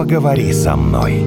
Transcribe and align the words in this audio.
поговори 0.00 0.50
со 0.54 0.76
мной. 0.76 1.26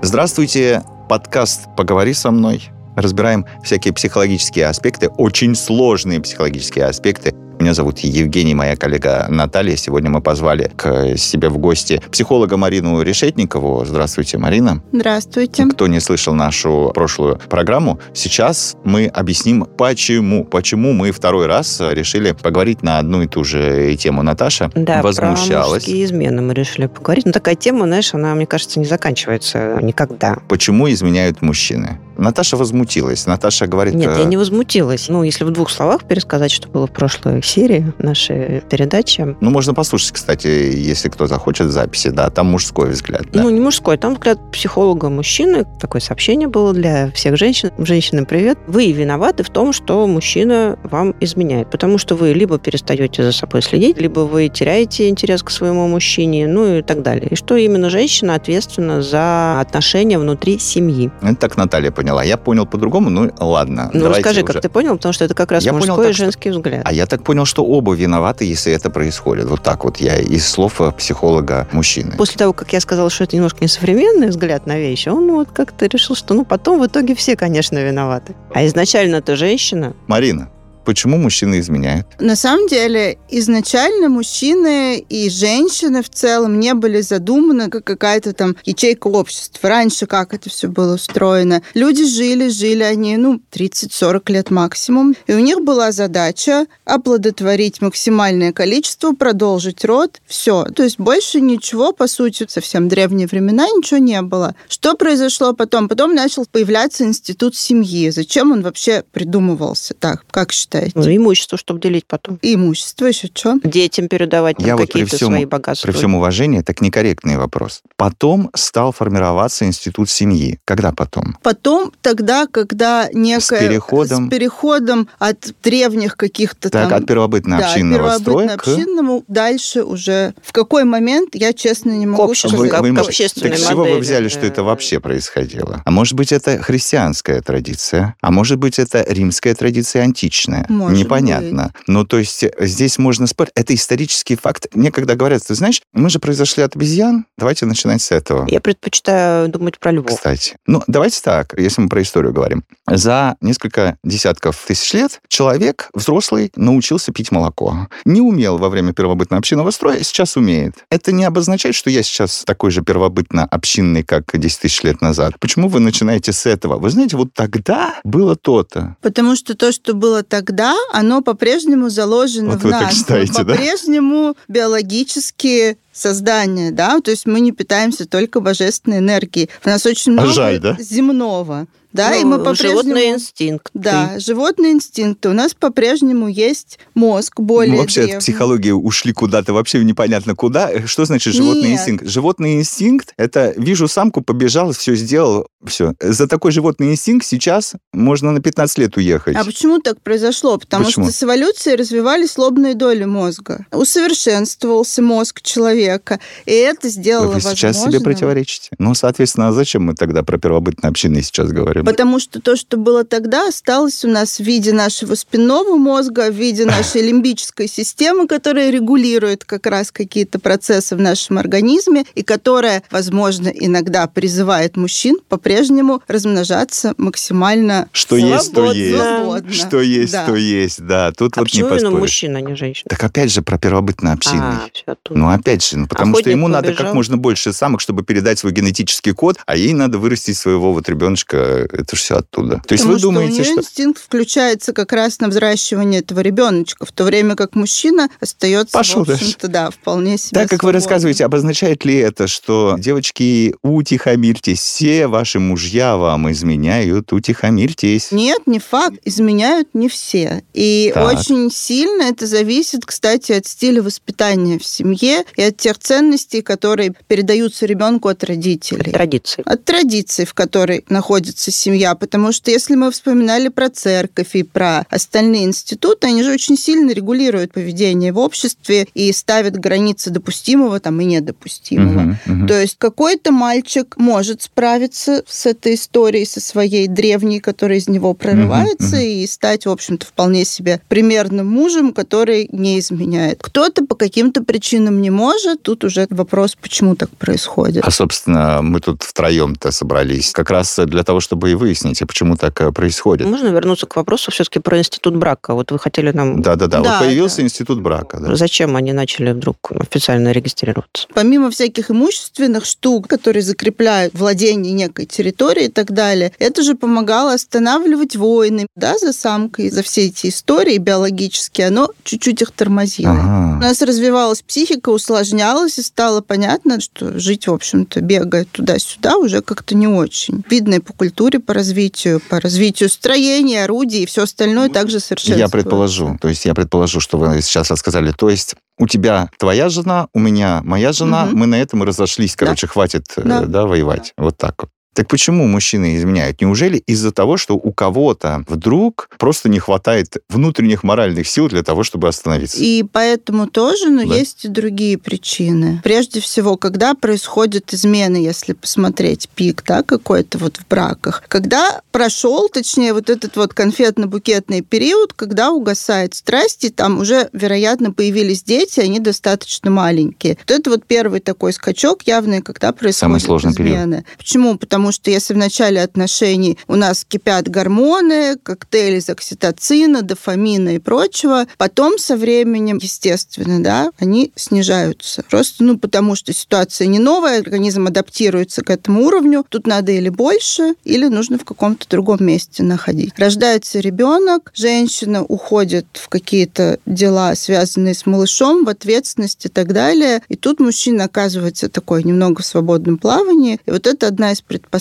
Здравствуйте, 0.00 0.82
подкаст 1.10 1.68
«Поговори 1.76 2.14
со 2.14 2.30
мной». 2.30 2.70
Разбираем 2.96 3.44
всякие 3.62 3.92
психологические 3.92 4.68
аспекты, 4.68 5.08
очень 5.18 5.54
сложные 5.54 6.20
психологические 6.20 6.86
аспекты 6.86 7.34
меня 7.62 7.74
зовут 7.74 8.00
Евгений, 8.00 8.54
моя 8.54 8.74
коллега 8.74 9.26
Наталья. 9.28 9.76
Сегодня 9.76 10.10
мы 10.10 10.20
позвали 10.20 10.72
к 10.76 11.16
себе 11.16 11.48
в 11.48 11.58
гости 11.58 12.02
психолога 12.10 12.56
Марину 12.56 13.00
Решетникову. 13.02 13.84
Здравствуйте, 13.84 14.36
Марина. 14.36 14.82
Здравствуйте. 14.90 15.66
Кто 15.66 15.86
не 15.86 16.00
слышал 16.00 16.34
нашу 16.34 16.90
прошлую 16.92 17.40
программу, 17.48 18.00
сейчас 18.14 18.76
мы 18.82 19.06
объясним, 19.06 19.64
почему. 19.64 20.44
Почему 20.44 20.92
мы 20.92 21.12
второй 21.12 21.46
раз 21.46 21.80
решили 21.80 22.32
поговорить 22.32 22.82
на 22.82 22.98
одну 22.98 23.22
и 23.22 23.28
ту 23.28 23.44
же 23.44 23.94
тему. 23.94 24.22
Наташа 24.22 24.72
да, 24.74 25.00
возмущалась. 25.00 25.84
про 25.84 26.04
измены 26.04 26.42
мы 26.42 26.54
решили 26.54 26.88
поговорить. 26.88 27.26
Но 27.26 27.28
ну, 27.28 27.32
такая 27.32 27.54
тема, 27.54 27.86
знаешь, 27.86 28.12
она, 28.12 28.34
мне 28.34 28.46
кажется, 28.46 28.80
не 28.80 28.86
заканчивается 28.86 29.78
никогда. 29.80 30.38
Почему 30.48 30.90
изменяют 30.90 31.42
мужчины? 31.42 32.00
Наташа 32.16 32.56
возмутилась. 32.56 33.26
Наташа 33.26 33.66
говорит... 33.66 33.94
Нет, 33.94 34.16
я 34.16 34.24
э, 34.24 34.26
не 34.26 34.36
возмутилась. 34.36 35.08
Ну, 35.08 35.22
если 35.22 35.44
в 35.44 35.50
двух 35.50 35.70
словах 35.70 36.04
пересказать, 36.04 36.50
что 36.50 36.68
было 36.68 36.86
в 36.86 36.90
прошлой 36.90 37.40
серии 37.52 37.92
нашей 37.98 38.62
передачи. 38.68 39.36
Ну, 39.40 39.50
можно 39.50 39.74
послушать, 39.74 40.12
кстати, 40.12 40.46
если 40.46 41.08
кто 41.08 41.26
захочет 41.26 41.70
записи, 41.70 42.08
да, 42.08 42.30
там 42.30 42.46
мужской 42.46 42.90
взгляд. 42.90 43.22
Да? 43.32 43.42
Ну, 43.42 43.50
не 43.50 43.60
мужской, 43.60 43.98
там 43.98 44.14
взгляд 44.14 44.38
психолога 44.52 45.10
мужчины. 45.10 45.66
Такое 45.80 46.00
сообщение 46.00 46.48
было 46.48 46.72
для 46.72 47.10
всех 47.12 47.36
женщин. 47.36 47.70
Женщины, 47.78 48.24
привет. 48.24 48.58
Вы 48.66 48.92
виноваты 48.92 49.42
в 49.42 49.50
том, 49.50 49.72
что 49.72 50.06
мужчина 50.06 50.78
вам 50.82 51.14
изменяет, 51.20 51.70
потому 51.70 51.98
что 51.98 52.14
вы 52.14 52.32
либо 52.32 52.58
перестаете 52.58 53.22
за 53.22 53.32
собой 53.32 53.62
следить, 53.62 53.98
либо 54.00 54.20
вы 54.20 54.48
теряете 54.48 55.08
интерес 55.08 55.42
к 55.42 55.50
своему 55.50 55.86
мужчине, 55.88 56.46
ну 56.46 56.78
и 56.78 56.82
так 56.82 57.02
далее. 57.02 57.28
И 57.30 57.34
что 57.36 57.56
именно 57.56 57.90
женщина 57.90 58.34
ответственна 58.34 59.02
за 59.02 59.60
отношения 59.60 60.18
внутри 60.18 60.58
семьи. 60.58 61.10
Это 61.20 61.36
так 61.36 61.56
Наталья 61.56 61.90
поняла. 61.90 62.24
Я 62.24 62.36
понял 62.36 62.66
по-другому, 62.66 63.10
ну 63.10 63.30
ладно. 63.38 63.90
Ну 63.92 64.08
расскажи, 64.08 64.42
уже. 64.42 64.52
как 64.52 64.62
ты 64.62 64.68
понял, 64.68 64.96
потому 64.96 65.12
что 65.12 65.24
это 65.24 65.34
как 65.34 65.52
раз 65.52 65.64
я 65.64 65.72
мужской 65.72 65.96
понял, 65.96 66.10
и 66.10 66.12
женский 66.12 66.50
что... 66.50 66.58
взгляд. 66.58 66.82
А 66.84 66.92
я 66.92 67.06
так 67.06 67.22
понял, 67.22 67.41
что 67.44 67.64
оба 67.64 67.94
виноваты, 67.94 68.44
если 68.44 68.72
это 68.72 68.90
происходит. 68.90 69.46
Вот 69.46 69.62
так 69.62 69.84
вот 69.84 69.98
я 69.98 70.16
из 70.16 70.46
слов 70.46 70.80
психолога 70.96 71.68
мужчины. 71.72 72.16
После 72.16 72.36
того, 72.36 72.52
как 72.52 72.72
я 72.72 72.80
сказала, 72.80 73.10
что 73.10 73.24
это 73.24 73.36
немножко 73.36 73.62
несовременный 73.62 74.28
взгляд 74.28 74.66
на 74.66 74.78
вещи, 74.78 75.08
он 75.08 75.30
вот 75.30 75.48
как-то 75.52 75.86
решил, 75.86 76.16
что 76.16 76.34
ну 76.34 76.44
потом 76.44 76.80
в 76.80 76.86
итоге 76.86 77.14
все, 77.14 77.36
конечно, 77.36 77.78
виноваты. 77.78 78.34
А 78.54 78.66
изначально 78.66 79.16
это 79.16 79.36
женщина. 79.36 79.94
Марина, 80.06 80.50
Почему 80.84 81.16
мужчины 81.16 81.60
изменяют? 81.60 82.06
На 82.18 82.34
самом 82.34 82.66
деле, 82.66 83.18
изначально 83.28 84.08
мужчины 84.08 84.98
и 84.98 85.30
женщины 85.30 86.02
в 86.02 86.10
целом 86.10 86.58
не 86.58 86.74
были 86.74 87.00
задуманы 87.00 87.70
как 87.70 87.84
какая-то 87.84 88.32
там 88.32 88.56
ячейка 88.64 89.06
общества. 89.06 89.68
Раньше 89.68 90.06
как 90.06 90.34
это 90.34 90.50
все 90.50 90.68
было 90.68 90.94
устроено? 90.94 91.62
Люди 91.74 92.04
жили, 92.04 92.48
жили 92.48 92.82
они, 92.82 93.16
ну, 93.16 93.40
30-40 93.52 94.32
лет 94.32 94.50
максимум. 94.50 95.14
И 95.26 95.34
у 95.34 95.38
них 95.38 95.60
была 95.62 95.92
задача 95.92 96.66
оплодотворить 96.84 97.80
максимальное 97.80 98.52
количество, 98.52 99.12
продолжить 99.12 99.84
род. 99.84 100.20
Все. 100.26 100.64
То 100.64 100.82
есть 100.82 100.98
больше 100.98 101.40
ничего, 101.40 101.92
по 101.92 102.08
сути, 102.08 102.46
совсем 102.48 102.88
древние 102.88 103.28
времена 103.28 103.66
ничего 103.68 103.98
не 103.98 104.20
было. 104.22 104.56
Что 104.68 104.94
произошло 104.94 105.52
потом? 105.52 105.88
Потом 105.88 106.14
начал 106.14 106.44
появляться 106.46 107.04
институт 107.04 107.54
семьи. 107.54 108.10
Зачем 108.10 108.50
он 108.50 108.62
вообще 108.62 109.04
придумывался? 109.12 109.94
Так, 109.94 110.24
как 110.30 110.50
считаете? 110.52 110.71
Считаете? 110.72 110.92
Ну, 110.94 111.16
имущество, 111.16 111.58
чтобы 111.58 111.80
делить 111.80 112.06
потом. 112.06 112.38
Имущество 112.42 113.06
еще 113.06 113.28
что? 113.32 113.58
Детям 113.62 114.08
передавать 114.08 114.56
Я 114.58 114.76
вот 114.76 114.86
какие-то 114.86 115.16
всем, 115.16 115.28
свои 115.28 115.44
богатства. 115.44 115.88
При 115.88 115.96
всем 115.96 116.14
уважении, 116.14 116.60
это 116.60 116.74
некорректный 116.80 117.36
вопрос. 117.36 117.82
Потом 117.96 118.50
стал 118.54 118.92
формироваться 118.92 119.64
институт 119.64 120.10
семьи. 120.10 120.58
Когда 120.64 120.92
потом? 120.92 121.36
Потом, 121.42 121.92
тогда, 122.00 122.46
когда 122.46 123.08
некое... 123.12 123.40
С 123.40 123.60
переходом? 123.60 124.26
С 124.26 124.30
переходом 124.30 125.08
от 125.18 125.52
древних 125.62 126.16
каких-то 126.16 126.70
так, 126.70 126.88
там... 126.88 127.02
от 127.02 127.06
первобытно-общинного 127.06 128.08
да, 128.08 128.18
строя 128.18 128.48
первобытно-общинному 128.48 129.20
к... 129.20 129.24
дальше 129.28 129.82
уже... 129.82 130.34
В 130.42 130.52
какой 130.52 130.84
момент, 130.84 131.34
я 131.34 131.52
честно 131.52 131.90
не 131.90 132.06
могу 132.06 132.26
к 132.26 132.30
обществу, 132.30 132.58
сказать. 132.58 132.80
Вы, 132.80 132.90
вы, 132.90 132.96
к 132.96 133.00
общественной 133.00 133.50
так 133.50 133.58
с 133.58 133.68
чего 133.68 133.84
вы 133.84 133.98
взяли, 133.98 134.28
что 134.28 134.46
это 134.46 134.62
вообще 134.62 135.00
происходило? 135.00 135.82
А 135.84 135.90
может 135.90 136.14
быть, 136.14 136.32
это 136.32 136.58
христианская 136.62 137.40
традиция? 137.40 138.14
А 138.20 138.30
может 138.30 138.58
быть, 138.58 138.78
это 138.78 139.04
римская 139.08 139.54
традиция 139.54 140.02
античная? 140.02 140.61
Может 140.68 140.98
Непонятно. 140.98 141.72
Быть. 141.74 141.82
Ну, 141.86 142.04
то 142.04 142.18
есть 142.18 142.44
э, 142.44 142.50
здесь 142.60 142.98
можно 142.98 143.26
спорить. 143.26 143.52
Это 143.54 143.74
исторический 143.74 144.36
факт. 144.36 144.66
Мне 144.74 144.90
когда 144.90 145.14
говорят, 145.14 145.42
ты 145.46 145.54
знаешь, 145.54 145.82
мы 145.92 146.10
же 146.10 146.18
произошли 146.18 146.62
от 146.62 146.76
обезьян, 146.76 147.26
давайте 147.38 147.66
начинать 147.66 148.02
с 148.02 148.12
этого. 148.12 148.46
Я 148.48 148.60
предпочитаю 148.60 149.48
думать 149.48 149.78
про 149.78 149.92
львов. 149.92 150.16
Кстати. 150.16 150.56
Ну, 150.66 150.82
давайте 150.86 151.20
так, 151.22 151.54
если 151.58 151.82
мы 151.82 151.88
про 151.88 152.02
историю 152.02 152.32
говорим. 152.32 152.64
За 152.86 153.36
несколько 153.40 153.96
десятков 154.04 154.62
тысяч 154.66 154.92
лет 154.92 155.20
человек, 155.28 155.88
взрослый, 155.94 156.50
научился 156.56 157.12
пить 157.12 157.32
молоко. 157.32 157.88
Не 158.04 158.20
умел 158.20 158.58
во 158.58 158.68
время 158.68 158.92
первобытно-общинного 158.92 159.70
строя, 159.70 160.02
сейчас 160.02 160.36
умеет. 160.36 160.74
Это 160.90 161.12
не 161.12 161.24
обозначает, 161.24 161.74
что 161.74 161.90
я 161.90 162.02
сейчас 162.02 162.42
такой 162.44 162.70
же 162.70 162.82
первобытно-общинный, 162.82 164.02
как 164.02 164.24
10 164.32 164.60
тысяч 164.60 164.82
лет 164.82 165.00
назад. 165.00 165.34
Почему 165.40 165.68
вы 165.68 165.80
начинаете 165.80 166.32
с 166.32 166.46
этого? 166.46 166.78
Вы 166.78 166.90
знаете, 166.90 167.16
вот 167.16 167.32
тогда 167.34 168.00
было 168.04 168.36
то-то. 168.36 168.96
Потому 169.00 169.36
что 169.36 169.56
то, 169.56 169.72
что 169.72 169.94
было 169.94 170.22
тогда, 170.22 170.51
оно 170.92 171.22
по-прежнему 171.22 171.88
заложено 171.88 172.52
вот 172.52 172.62
в 172.62 172.68
нас. 172.68 172.94
Считаете, 172.94 173.32
по-прежнему 173.32 174.34
да? 174.48 174.54
биологически 174.54 175.78
создание, 175.92 176.70
да, 176.70 177.00
то 177.00 177.10
есть 177.10 177.26
мы 177.26 177.40
не 177.40 177.52
питаемся 177.52 178.06
только 178.06 178.40
божественной 178.40 178.98
энергией. 178.98 179.50
У 179.64 179.68
нас 179.68 179.84
очень 179.86 180.12
много 180.12 180.30
Жаль, 180.30 180.58
да? 180.60 180.76
земного. 180.78 181.66
Да, 181.92 182.10
ну, 182.10 182.20
и 182.20 182.24
мы 182.24 182.38
по-прежнему... 182.38 182.82
Животный 182.82 183.10
инстинкт. 183.10 183.70
Да, 183.74 184.18
животный 184.18 184.72
инстинкт. 184.72 185.24
У 185.26 185.32
нас 185.32 185.54
по-прежнему 185.54 186.28
есть 186.28 186.78
мозг 186.94 187.40
более 187.40 187.74
Мы 187.74 187.80
вообще 187.80 188.02
древний. 188.02 188.16
от 188.16 188.20
психологии 188.20 188.70
ушли 188.70 189.12
куда-то, 189.12 189.52
вообще 189.52 189.82
непонятно 189.84 190.34
куда. 190.34 190.86
Что 190.86 191.04
значит 191.04 191.34
животный 191.34 191.70
Нет. 191.70 191.80
инстинкт? 191.80 192.06
Животный 192.06 192.54
инстинкт– 192.54 193.12
это 193.16 193.52
вижу 193.56 193.88
самку, 193.88 194.22
побежал, 194.22 194.72
все 194.72 194.94
сделал, 194.94 195.46
все. 195.64 195.94
За 196.00 196.26
такой 196.26 196.52
животный 196.52 196.92
инстинкт 196.92 197.26
сейчас 197.26 197.74
можно 197.92 198.32
на 198.32 198.40
15 198.40 198.78
лет 198.78 198.96
уехать. 198.96 199.36
А 199.36 199.44
почему 199.44 199.80
так 199.80 200.00
произошло? 200.00 200.58
Потому 200.58 200.86
почему? 200.86 201.06
что 201.06 201.14
с 201.14 201.22
эволюцией 201.22 201.76
развивались 201.76 202.38
лобные 202.38 202.74
доли 202.74 203.04
мозга. 203.04 203.66
Усовершенствовался 203.70 205.02
мозг 205.02 205.42
человека, 205.42 206.20
и 206.46 206.52
это 206.52 206.88
сделало 206.88 207.32
Вы 207.32 207.40
сейчас 207.40 207.76
возможным... 207.76 207.92
себе 207.92 208.04
противоречите. 208.04 208.70
Ну, 208.78 208.94
соответственно, 208.94 209.48
а 209.48 209.52
зачем 209.52 209.84
мы 209.84 209.94
тогда 209.94 210.22
про 210.22 210.38
первобытные 210.38 210.90
общины 210.90 211.22
сейчас 211.22 211.50
говорим? 211.50 211.81
Потому 211.84 212.18
что 212.18 212.40
то, 212.40 212.56
что 212.56 212.76
было 212.76 213.04
тогда, 213.04 213.48
осталось 213.48 214.04
у 214.04 214.08
нас 214.08 214.38
в 214.38 214.40
виде 214.44 214.72
нашего 214.72 215.14
спинного 215.14 215.76
мозга, 215.76 216.30
в 216.30 216.34
виде 216.34 216.64
нашей 216.64 217.02
лимбической 217.08 217.68
системы, 217.68 218.26
которая 218.26 218.70
регулирует 218.70 219.44
как 219.44 219.66
раз 219.66 219.90
какие-то 219.90 220.38
процессы 220.38 220.96
в 220.96 221.00
нашем 221.00 221.38
организме 221.38 222.04
и 222.14 222.22
которая, 222.22 222.82
возможно, 222.90 223.48
иногда 223.48 224.06
призывает 224.06 224.76
мужчин 224.76 225.16
по-прежнему 225.28 226.02
размножаться 226.08 226.94
максимально 226.98 227.88
Что 227.92 228.16
свободно. 228.18 228.34
есть, 228.34 228.52
то 228.54 228.72
есть. 228.72 228.96
Свободно. 228.96 229.52
Что 229.52 229.80
есть, 229.80 230.12
Да. 230.12 230.26
то 230.26 230.34
есть, 230.36 230.80
да. 230.86 231.12
Тут 231.12 231.36
А 231.36 231.40
вот 231.40 231.52
не 231.54 231.62
поспоришь. 231.62 231.98
мужчина, 231.98 232.38
а 232.38 232.40
не 232.40 232.54
женщина? 232.56 232.86
Так 232.88 233.02
опять 233.04 233.32
же 233.32 233.42
про 233.42 233.58
первобытно-общинный. 233.58 234.40
А, 234.40 234.68
всё 234.72 234.82
оттуда. 234.92 235.18
Ну, 235.18 235.28
опять 235.30 235.64
же, 235.66 235.78
ну, 235.78 235.86
потому 235.86 236.12
что 236.14 236.20
Охотник 236.20 236.36
ему 236.36 236.48
надо 236.48 236.68
как 236.68 236.76
побежал. 236.78 236.94
можно 236.94 237.16
больше 237.16 237.52
самок, 237.52 237.80
чтобы 237.80 238.02
передать 238.02 238.38
свой 238.38 238.52
генетический 238.52 239.12
код, 239.12 239.36
а 239.46 239.56
ей 239.56 239.72
надо 239.72 239.98
вырастить 239.98 240.36
своего 240.36 240.72
вот 240.72 240.88
ребеночка. 240.88 241.68
Это 241.72 241.96
же 241.96 242.02
все 242.02 242.16
оттуда. 242.16 242.62
То 242.66 242.74
есть 242.74 242.84
Потому 242.84 242.92
вы 242.92 242.98
что 242.98 243.08
думаете, 243.08 243.32
у 243.32 243.34
нее 243.36 243.44
что... 243.44 243.60
инстинкт 243.60 244.02
включается 244.02 244.72
как 244.72 244.92
раз 244.92 245.20
на 245.20 245.28
взращивание 245.28 246.00
этого 246.00 246.20
ребеночка, 246.20 246.84
в 246.86 246.92
то 246.92 247.04
время 247.04 247.34
как 247.34 247.54
мужчина 247.54 248.08
остается, 248.20 248.72
Пошел 248.72 249.04
в 249.04 249.10
общем-то, 249.10 249.48
да, 249.48 249.70
вполне 249.70 250.18
себе 250.18 250.40
Так, 250.40 250.50
как 250.50 250.62
вы 250.62 250.68
свободным. 250.68 250.74
рассказываете, 250.82 251.24
обозначает 251.24 251.84
ли 251.84 251.96
это, 251.96 252.26
что, 252.28 252.76
девочки, 252.78 253.54
утихомирьтесь, 253.62 254.60
все 254.60 255.06
ваши 255.06 255.38
мужья 255.38 255.96
вам 255.96 256.30
изменяют, 256.30 257.12
утихомирьтесь? 257.12 258.12
Нет, 258.12 258.46
не 258.46 258.58
факт. 258.58 258.98
Изменяют 259.04 259.68
не 259.74 259.88
все. 259.88 260.42
И 260.52 260.92
Так. 260.94 261.12
очень 261.20 261.50
сильно 261.50 262.02
это 262.04 262.26
зависит, 262.26 262.84
кстати, 262.84 263.32
от 263.32 263.46
стиля 263.46 263.82
воспитания 263.82 264.58
в 264.58 264.64
семье 264.66 265.24
и 265.36 265.42
от 265.42 265.56
тех 265.56 265.78
ценностей, 265.78 266.42
которые 266.42 266.94
передаются 267.08 267.66
ребенку 267.66 268.08
от 268.08 268.24
родителей. 268.24 268.92
Традиции. 268.92 269.42
От 269.46 269.64
традиций, 269.64 270.24
в 270.24 270.34
которой 270.34 270.84
находится 270.88 271.50
семья. 271.62 271.94
Потому 271.94 272.32
что 272.32 272.50
если 272.50 272.74
мы 272.74 272.90
вспоминали 272.90 273.48
про 273.48 273.70
церковь 273.70 274.34
и 274.34 274.42
про 274.42 274.84
остальные 274.90 275.44
институты, 275.44 276.08
они 276.08 276.22
же 276.22 276.32
очень 276.32 276.56
сильно 276.56 276.90
регулируют 276.92 277.52
поведение 277.52 278.12
в 278.12 278.18
обществе 278.18 278.86
и 278.94 279.12
ставят 279.12 279.56
границы 279.56 280.10
допустимого 280.10 280.80
там 280.80 281.00
и 281.00 281.04
недопустимого. 281.04 282.00
Мгм, 282.00 282.18
мгм. 282.26 282.46
То 282.48 282.60
есть 282.60 282.76
какой-то 282.78 283.32
мальчик 283.32 283.94
может 283.96 284.42
справиться 284.42 285.22
с 285.26 285.46
этой 285.46 285.74
историей, 285.74 286.24
со 286.24 286.40
своей 286.40 286.88
древней, 286.88 287.40
которая 287.40 287.78
из 287.78 287.88
него 287.88 288.14
прорывается, 288.14 288.96
мгм. 288.96 289.04
и 289.04 289.26
стать, 289.26 289.66
в 289.66 289.70
общем-то, 289.70 290.06
вполне 290.06 290.44
себе 290.44 290.80
примерным 290.88 291.46
мужем, 291.46 291.92
который 291.92 292.48
не 292.52 292.78
изменяет. 292.80 293.38
Кто-то 293.40 293.84
по 293.84 293.94
каким-то 293.94 294.42
причинам 294.42 295.00
не 295.00 295.10
может. 295.10 295.62
Тут 295.62 295.84
уже 295.84 296.06
вопрос, 296.10 296.56
почему 296.60 296.96
так 296.96 297.10
происходит. 297.10 297.84
А, 297.86 297.90
собственно, 297.90 298.60
мы 298.62 298.80
тут 298.80 299.02
втроем-то 299.02 299.70
собрались 299.70 300.32
как 300.32 300.50
раз 300.50 300.78
для 300.86 301.04
того, 301.04 301.20
чтобы 301.20 301.51
и 301.52 301.54
выяснить, 301.54 302.02
а 302.02 302.06
почему 302.06 302.36
так 302.36 302.60
э, 302.60 302.72
происходит. 302.72 303.26
Можно 303.28 303.48
вернуться 303.48 303.86
к 303.86 303.96
вопросу 303.96 304.30
все-таки 304.30 304.58
про 304.58 304.78
институт 304.78 305.16
брака? 305.16 305.54
Вот 305.54 305.70
вы 305.70 305.78
хотели 305.78 306.10
нам... 306.10 306.42
Да-да-да, 306.42 306.80
Да, 306.80 306.98
вот 306.98 307.06
появился 307.06 307.38
да. 307.38 307.42
институт 307.44 307.80
брака. 307.80 308.18
да. 308.20 308.34
Зачем 308.36 308.76
они 308.76 308.92
начали 308.92 309.32
вдруг 309.32 309.56
официально 309.72 310.32
регистрироваться? 310.32 311.06
Помимо 311.14 311.50
всяких 311.50 311.90
имущественных 311.90 312.64
штук, 312.64 313.08
которые 313.08 313.42
закрепляют 313.42 314.14
владение 314.14 314.72
некой 314.72 315.06
территорией 315.06 315.68
и 315.68 315.70
так 315.70 315.92
далее, 315.92 316.32
это 316.38 316.62
же 316.62 316.74
помогало 316.74 317.34
останавливать 317.34 318.16
войны, 318.16 318.66
да, 318.76 318.98
за 318.98 319.12
самкой, 319.12 319.70
за 319.70 319.82
все 319.82 320.06
эти 320.06 320.28
истории 320.28 320.78
биологические, 320.78 321.68
оно 321.68 321.90
чуть-чуть 322.04 322.42
их 322.42 322.50
тормозило. 322.52 323.10
У 323.12 323.14
Ага. 323.14 323.58
нас 323.60 323.82
развивалась 323.82 324.42
психика, 324.42 324.88
усложнялась, 324.90 325.78
и 325.78 325.82
стало 325.82 326.20
понятно, 326.22 326.80
что 326.80 327.18
жить, 327.18 327.46
в 327.46 327.52
общем-то, 327.52 328.00
бегая 328.00 328.46
туда-сюда, 328.50 329.16
уже 329.16 329.42
как-то 329.42 329.74
не 329.76 329.86
очень. 329.86 330.42
Видно 330.48 330.74
и 330.74 330.78
по 330.80 330.92
культуре, 330.92 331.38
по 331.42 331.54
развитию, 331.54 332.20
по 332.20 332.40
развитию 332.40 332.88
строения, 332.88 333.64
орудий 333.64 334.02
и 334.02 334.06
все 334.06 334.22
остальное 334.22 334.68
также 334.68 335.00
совершенно. 335.00 335.38
Я 335.38 335.48
предположу, 335.48 336.16
то 336.20 336.28
есть 336.28 336.44
я 336.44 336.54
предположу, 336.54 337.00
что 337.00 337.18
вы 337.18 337.42
сейчас 337.42 337.70
рассказали. 337.70 338.12
То 338.12 338.30
есть 338.30 338.54
у 338.78 338.86
тебя 338.86 339.28
твоя 339.38 339.68
жена, 339.68 340.08
у 340.14 340.18
меня 340.18 340.60
моя 340.64 340.92
жена, 340.92 341.26
Мгм. 341.26 341.38
мы 341.38 341.46
на 341.46 341.60
этом 341.60 341.82
и 341.82 341.86
разошлись. 341.86 342.36
Короче, 342.36 342.66
хватит 342.66 343.04
э, 343.16 343.22
Да. 343.24 343.40
да, 343.42 343.66
воевать. 343.66 344.12
Вот 344.16 344.36
так 344.38 344.54
вот. 344.62 344.70
Так 344.94 345.08
почему 345.08 345.46
мужчины 345.46 345.96
изменяют? 345.96 346.40
Неужели 346.42 346.76
из-за 346.76 347.12
того, 347.12 347.38
что 347.38 347.54
у 347.54 347.72
кого-то 347.72 348.44
вдруг 348.46 349.08
просто 349.18 349.48
не 349.48 349.58
хватает 349.58 350.16
внутренних 350.28 350.82
моральных 350.82 351.26
сил 351.26 351.48
для 351.48 351.62
того, 351.62 351.82
чтобы 351.82 352.08
остановиться? 352.08 352.58
И 352.58 352.82
поэтому 352.82 353.46
тоже, 353.46 353.88
но 353.88 354.04
Да. 354.06 354.14
есть 354.14 354.44
и 354.44 354.48
другие 354.48 354.98
причины. 354.98 355.80
Прежде 355.82 356.20
всего, 356.20 356.56
когда 356.58 356.92
происходят 356.94 357.72
измены, 357.72 358.16
если 358.16 358.52
посмотреть 358.52 359.30
пик, 359.34 359.62
да, 359.66 359.82
какой-то 359.82 360.36
вот 360.36 360.58
в 360.58 360.68
браках, 360.68 361.22
когда 361.28 361.80
прошел, 361.90 362.50
точнее, 362.50 362.92
вот 362.92 363.08
этот 363.08 363.36
вот 363.36 363.54
конфетно-букетный 363.54 364.60
период, 364.60 365.14
когда 365.14 365.52
угасает 365.52 366.14
страсть, 366.14 366.64
и 366.64 366.70
там 366.70 366.98
уже, 367.00 367.30
вероятно, 367.32 367.92
появились 367.92 368.42
дети, 368.42 368.80
они 368.80 369.00
достаточно 369.00 369.70
маленькие. 369.70 370.36
Вот 370.46 370.50
это 370.50 370.68
вот 370.70 370.84
первый 370.86 371.20
такой 371.20 371.52
скачок 371.54 372.02
явный, 372.02 372.42
когда 372.42 372.72
происходят 372.72 372.96
Самый 372.96 373.20
сложный 373.20 373.54
период. 373.54 373.76
измены. 373.78 374.04
Почему? 374.18 374.58
Потому 374.58 374.81
что 374.90 375.10
если 375.10 375.34
в 375.34 375.36
начале 375.36 375.80
отношений 375.80 376.58
у 376.66 376.74
нас 376.74 377.04
кипят 377.04 377.48
гормоны, 377.48 378.36
коктейли 378.42 378.96
из 378.96 379.08
окситоцина, 379.08 380.02
дофамина 380.02 380.70
и 380.70 380.78
прочего, 380.78 381.46
потом 381.58 381.98
со 381.98 382.16
временем, 382.16 382.78
естественно, 382.82 383.62
да, 383.62 383.92
они 383.98 384.32
снижаются. 384.34 385.22
Просто, 385.30 385.62
ну, 385.62 385.78
потому 385.78 386.16
что 386.16 386.32
ситуация 386.32 386.86
не 386.86 386.98
новая, 386.98 387.38
организм 387.38 387.86
адаптируется 387.86 388.62
к 388.62 388.70
этому 388.70 389.04
уровню. 389.04 389.44
Тут 389.48 389.66
надо 389.66 389.92
или 389.92 390.08
больше, 390.08 390.74
или 390.84 391.06
нужно 391.06 391.38
в 391.38 391.44
каком-то 391.44 391.86
другом 391.88 392.24
месте 392.24 392.62
находить. 392.62 393.12
Рождается 393.18 393.78
ребенок, 393.78 394.50
женщина 394.54 395.22
уходит 395.22 395.86
в 395.92 396.08
какие-то 396.08 396.78
дела, 396.86 397.34
связанные 397.34 397.94
с 397.94 398.06
малышом, 398.06 398.64
в 398.64 398.68
ответственность 398.68 399.44
и 399.46 399.48
так 399.48 399.72
далее. 399.72 400.22
И 400.28 400.36
тут 400.36 400.60
мужчина 400.60 401.04
оказывается 401.04 401.68
такой 401.68 402.02
немного 402.02 402.42
в 402.42 402.46
свободном 402.46 402.98
плавании. 402.98 403.60
И 403.66 403.70
вот 403.70 403.86
это 403.86 404.06
одна 404.06 404.32
из 404.32 404.40
предпосылок, 404.40 404.71